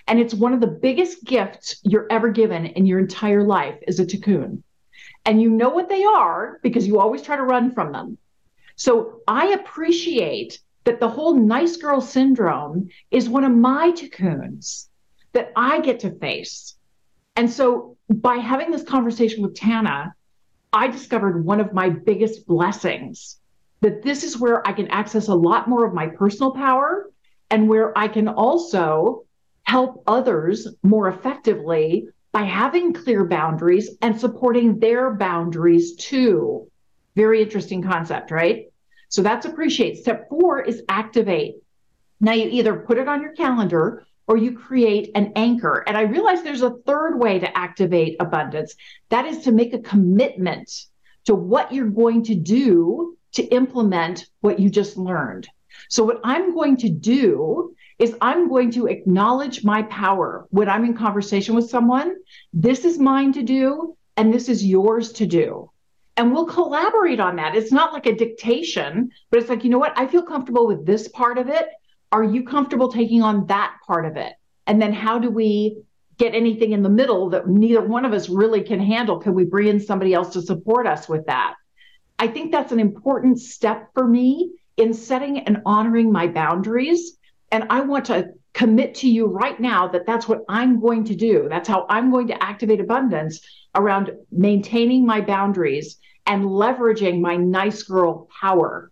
And 0.09 0.19
it's 0.19 0.35
one 0.35 0.53
of 0.53 0.61
the 0.61 0.67
biggest 0.67 1.23
gifts 1.23 1.79
you're 1.85 2.09
ever 2.11 2.31
given 2.31 2.67
in 2.67 2.87
your 2.87 2.99
entire 2.99 3.45
life 3.45 3.77
is 3.87 4.01
a 4.01 4.05
tikkun. 4.05 4.65
And 5.25 5.41
you 5.41 5.49
know 5.49 5.69
what 5.69 5.89
they 5.89 6.03
are 6.03 6.59
because 6.65 6.89
you 6.89 6.99
always 6.99 7.23
try 7.23 7.37
to 7.37 7.45
run 7.45 7.71
from 7.71 7.93
them. 7.93 8.19
So 8.75 9.21
I 9.29 9.53
appreciate 9.53 10.59
that 10.83 10.99
the 10.99 11.09
whole 11.09 11.35
nice 11.35 11.77
girl 11.77 12.01
syndrome 12.01 12.89
is 13.13 13.29
one 13.29 13.45
of 13.45 13.53
my 13.53 13.93
tikkuns 13.93 14.89
that 15.35 15.53
I 15.55 15.83
get 15.83 16.01
to 16.01 16.19
face. 16.19 16.75
And 17.37 17.51
so 17.51 17.97
by 18.09 18.37
having 18.37 18.71
this 18.71 18.83
conversation 18.83 19.43
with 19.43 19.55
Tanna, 19.55 20.15
I 20.73 20.89
discovered 20.89 21.45
one 21.45 21.61
of 21.61 21.73
my 21.73 21.89
biggest 21.89 22.47
blessings 22.47 23.39
that 23.81 24.03
this 24.03 24.25
is 24.25 24.39
where 24.39 24.67
I 24.67 24.73
can 24.73 24.89
access 24.89 25.29
a 25.29 25.35
lot 25.35 25.69
more 25.69 25.85
of 25.85 25.95
my 25.95 26.09
personal 26.09 26.53
power 26.53 27.11
and 27.51 27.69
where 27.69 27.97
I 27.97 28.09
can 28.09 28.29
also 28.29 29.25
help 29.63 30.03
others 30.07 30.69
more 30.83 31.09
effectively 31.09 32.09
by 32.33 32.43
having 32.43 32.93
clear 32.93 33.25
boundaries 33.25 33.91
and 34.03 34.19
supporting 34.19 34.79
their 34.79 35.15
boundaries 35.15 35.97
too. 35.97 36.71
Very 37.17 37.43
interesting 37.43 37.83
concept, 37.83 38.31
right? 38.31 38.67
So 39.09 39.23
that's 39.23 39.47
appreciate. 39.47 39.99
Step 39.99 40.29
four 40.29 40.61
is 40.61 40.83
activate. 40.89 41.57
Now 42.21 42.33
you 42.33 42.49
either 42.51 42.77
put 42.77 42.99
it 42.99 43.09
on 43.09 43.23
your 43.23 43.33
calendar 43.33 44.05
or 44.31 44.37
you 44.37 44.57
create 44.57 45.11
an 45.17 45.33
anchor. 45.35 45.83
And 45.89 45.97
I 45.97 46.03
realize 46.03 46.45
there's 46.45 46.63
a 46.63 46.77
third 46.87 47.19
way 47.19 47.41
to 47.41 47.59
activate 47.59 48.17
abundance. 48.21 48.77
That 49.09 49.27
is 49.27 49.39
to 49.39 49.51
make 49.51 49.75
a 49.75 49.81
commitment 49.81 50.71
to 51.25 51.35
what 51.35 51.73
you're 51.75 51.91
going 51.91 52.23
to 52.27 52.37
do 52.37 53.19
to 53.33 53.43
implement 53.43 54.27
what 54.41 54.61
you 54.61 54.71
just 54.71 54.97
learned. 54.97 55.49
So 55.89 56.05
what 56.05 56.21
I'm 56.23 56.55
going 56.55 56.77
to 56.77 56.89
do 56.89 57.75
is 57.99 58.15
I'm 58.21 58.49
going 58.49 58.71
to 58.73 58.87
acknowledge 58.87 59.65
my 59.65 59.83
power 59.83 60.47
when 60.51 60.69
I'm 60.69 60.85
in 60.85 60.95
conversation 60.95 61.57
with 61.57 61.69
someone. 61.69 62.15
This 62.53 62.85
is 62.85 63.01
mine 63.01 63.33
to 63.33 63.43
do, 63.43 63.97
and 64.17 64.33
this 64.33 64.49
is 64.49 64.65
yours 64.65 65.11
to 65.15 65.27
do 65.27 65.73
and 66.21 66.35
we'll 66.35 66.45
collaborate 66.45 67.19
on 67.19 67.37
that. 67.37 67.55
It's 67.55 67.73
not 67.73 67.95
like 67.95 68.05
a 68.05 68.15
dictation, 68.15 69.11
but 69.31 69.41
it's 69.41 69.49
like, 69.49 69.65
you 69.65 69.71
know 69.71 69.79
what? 69.79 69.99
I 69.99 70.07
feel 70.07 70.23
comfortable 70.23 70.67
with 70.67 70.85
this 70.85 71.09
part 71.09 71.39
of 71.39 71.49
it. 71.49 71.67
Are 72.13 72.25
you 72.25 72.45
comfortable 72.45 72.91
taking 72.91 73.23
on 73.23 73.47
that 73.47 73.77
part 73.87 74.05
of 74.05 74.17
it? 74.17 74.33
And 74.67 74.81
then 74.81 74.93
how 74.93 75.19
do 75.19 75.31
we 75.31 75.83
get 76.19 76.35
anything 76.35 76.73
in 76.73 76.83
the 76.83 76.89
middle 76.89 77.31
that 77.31 77.49
neither 77.49 77.81
one 77.81 78.05
of 78.05 78.13
us 78.13 78.29
really 78.29 78.63
can 78.63 78.81
handle? 78.81 79.19
Can 79.19 79.35
we 79.35 79.45
bring 79.45 79.69
in 79.69 79.81
somebody 79.81 80.13
else 80.13 80.33
to 80.35 80.43
support 80.43 80.87
us 80.87 81.09
with 81.09 81.27
that? 81.27 81.55
I 82.19 82.29
think 82.29 82.53
that's 82.53 82.73
an 82.73 82.81
important 82.81 83.39
step 83.39 83.89
for 83.95 84.07
me 84.07 84.53
in 84.77 84.93
setting 84.93 85.41
and 85.41 85.63
honoring 85.65 86.13
my 86.13 86.27
boundaries. 86.27 87.17
And 87.51 87.65
I 87.71 87.81
want 87.81 88.07
to 88.07 88.33
commit 88.53 88.97
to 88.97 89.09
you 89.09 89.27
right 89.27 89.59
now 89.59 89.89
that 89.89 90.07
that's 90.07 90.29
what 90.29 90.45
I'm 90.49 90.81
going 90.81 91.05
to 91.05 91.15
do. 91.15 91.47
That's 91.49 91.69
how 91.69 91.87
I'm 91.89 92.11
going 92.11 92.29
to 92.29 92.43
activate 92.43 92.81
abundance 92.81 93.41
around 93.75 94.11
maintaining 94.31 95.07
my 95.07 95.21
boundaries 95.21 95.97
and 96.27 96.45
leveraging 96.45 97.21
my 97.21 97.37
nice 97.37 97.83
girl 97.85 98.29
power. 98.41 98.91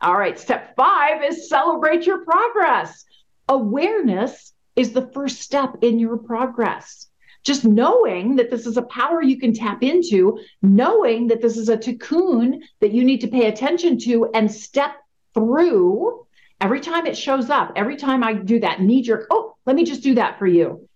All 0.00 0.16
right, 0.16 0.38
step 0.38 0.76
five 0.76 1.22
is 1.24 1.48
celebrate 1.48 2.06
your 2.06 2.24
progress. 2.24 3.04
Awareness 3.48 4.52
is 4.74 4.92
the 4.92 5.08
first 5.12 5.40
step 5.40 5.76
in 5.82 5.98
your 5.98 6.18
progress. 6.18 7.08
Just 7.42 7.64
knowing 7.64 8.36
that 8.36 8.50
this 8.50 8.66
is 8.66 8.76
a 8.76 8.82
power 8.82 9.22
you 9.22 9.38
can 9.38 9.54
tap 9.54 9.82
into, 9.82 10.38
knowing 10.62 11.28
that 11.28 11.40
this 11.40 11.56
is 11.56 11.68
a 11.68 11.76
tikkun 11.76 12.60
that 12.80 12.92
you 12.92 13.04
need 13.04 13.20
to 13.20 13.28
pay 13.28 13.46
attention 13.46 13.98
to 14.00 14.30
and 14.34 14.50
step 14.50 14.96
through 15.32 16.26
every 16.60 16.80
time 16.80 17.06
it 17.06 17.16
shows 17.16 17.50
up, 17.50 17.72
every 17.76 17.96
time 17.96 18.24
I 18.24 18.32
do 18.34 18.60
that 18.60 18.80
knee 18.80 19.02
jerk, 19.02 19.26
oh, 19.30 19.54
let 19.64 19.76
me 19.76 19.84
just 19.84 20.02
do 20.02 20.16
that 20.16 20.38
for 20.38 20.46
you. 20.46 20.88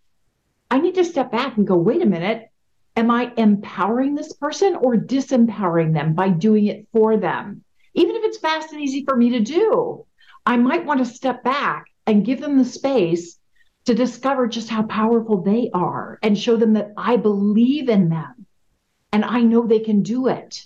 I 0.71 0.81
need 0.81 0.97
to 0.97 1.05
step 1.05 1.31
back 1.31 1.57
and 1.57 1.67
go, 1.67 1.77
wait 1.77 2.03
a 2.03 2.07
minute, 2.07 2.51
Am 2.97 3.11
I 3.11 3.33
empowering 3.37 4.15
this 4.15 4.33
person 4.33 4.75
or 4.75 4.97
disempowering 4.97 5.95
them 5.95 6.13
by 6.13 6.29
doing 6.29 6.67
it 6.67 6.87
for 6.93 7.17
them? 7.17 7.65
Even 7.94 8.16
if 8.16 8.24
it's 8.24 8.38
fast 8.38 8.72
and 8.72 8.81
easy 8.81 9.05
for 9.05 9.16
me 9.16 9.31
to 9.31 9.40
do, 9.40 10.07
I 10.46 10.57
might 10.57 10.87
want 10.87 11.00
to 11.00 11.07
step 11.07 11.42
back 11.42 11.87
and 12.07 12.24
give 12.24 12.40
them 12.40 12.59
the 12.59 12.64
space 12.64 13.38
to 13.85 13.94
discover 13.94 14.46
just 14.46 14.68
how 14.68 14.83
powerful 14.85 15.42
they 15.42 15.70
are 15.74 16.18
and 16.22 16.38
show 16.38 16.57
them 16.57 16.74
that 16.74 16.92
I 16.96 17.16
believe 17.16 17.88
in 17.88 18.09
them 18.09 18.46
and 19.12 19.24
I 19.24 19.40
know 19.40 19.66
they 19.66 19.81
can 19.81 20.03
do 20.03 20.29
it. 20.29 20.64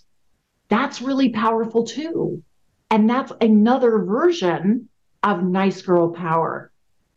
That's 0.68 1.02
really 1.02 1.30
powerful 1.30 1.84
too. 1.84 2.42
And 2.90 3.08
that's 3.08 3.32
another 3.40 3.98
version 3.98 4.88
of 5.22 5.42
nice 5.42 5.82
girl 5.82 6.10
power. 6.10 6.70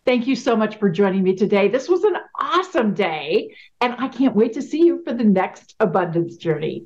Thank 0.05 0.27
you 0.27 0.35
so 0.35 0.55
much 0.55 0.77
for 0.77 0.89
joining 0.89 1.23
me 1.23 1.35
today. 1.35 1.67
This 1.67 1.89
was 1.89 2.03
an 2.05 2.15
awesome 2.39 2.93
day, 2.93 3.53
and 3.81 3.93
I 3.97 4.07
can't 4.07 4.35
wait 4.35 4.53
to 4.53 4.61
see 4.61 4.85
you 4.85 5.03
for 5.03 5.13
the 5.13 5.25
next 5.25 5.75
abundance 5.79 6.37
journey. 6.37 6.85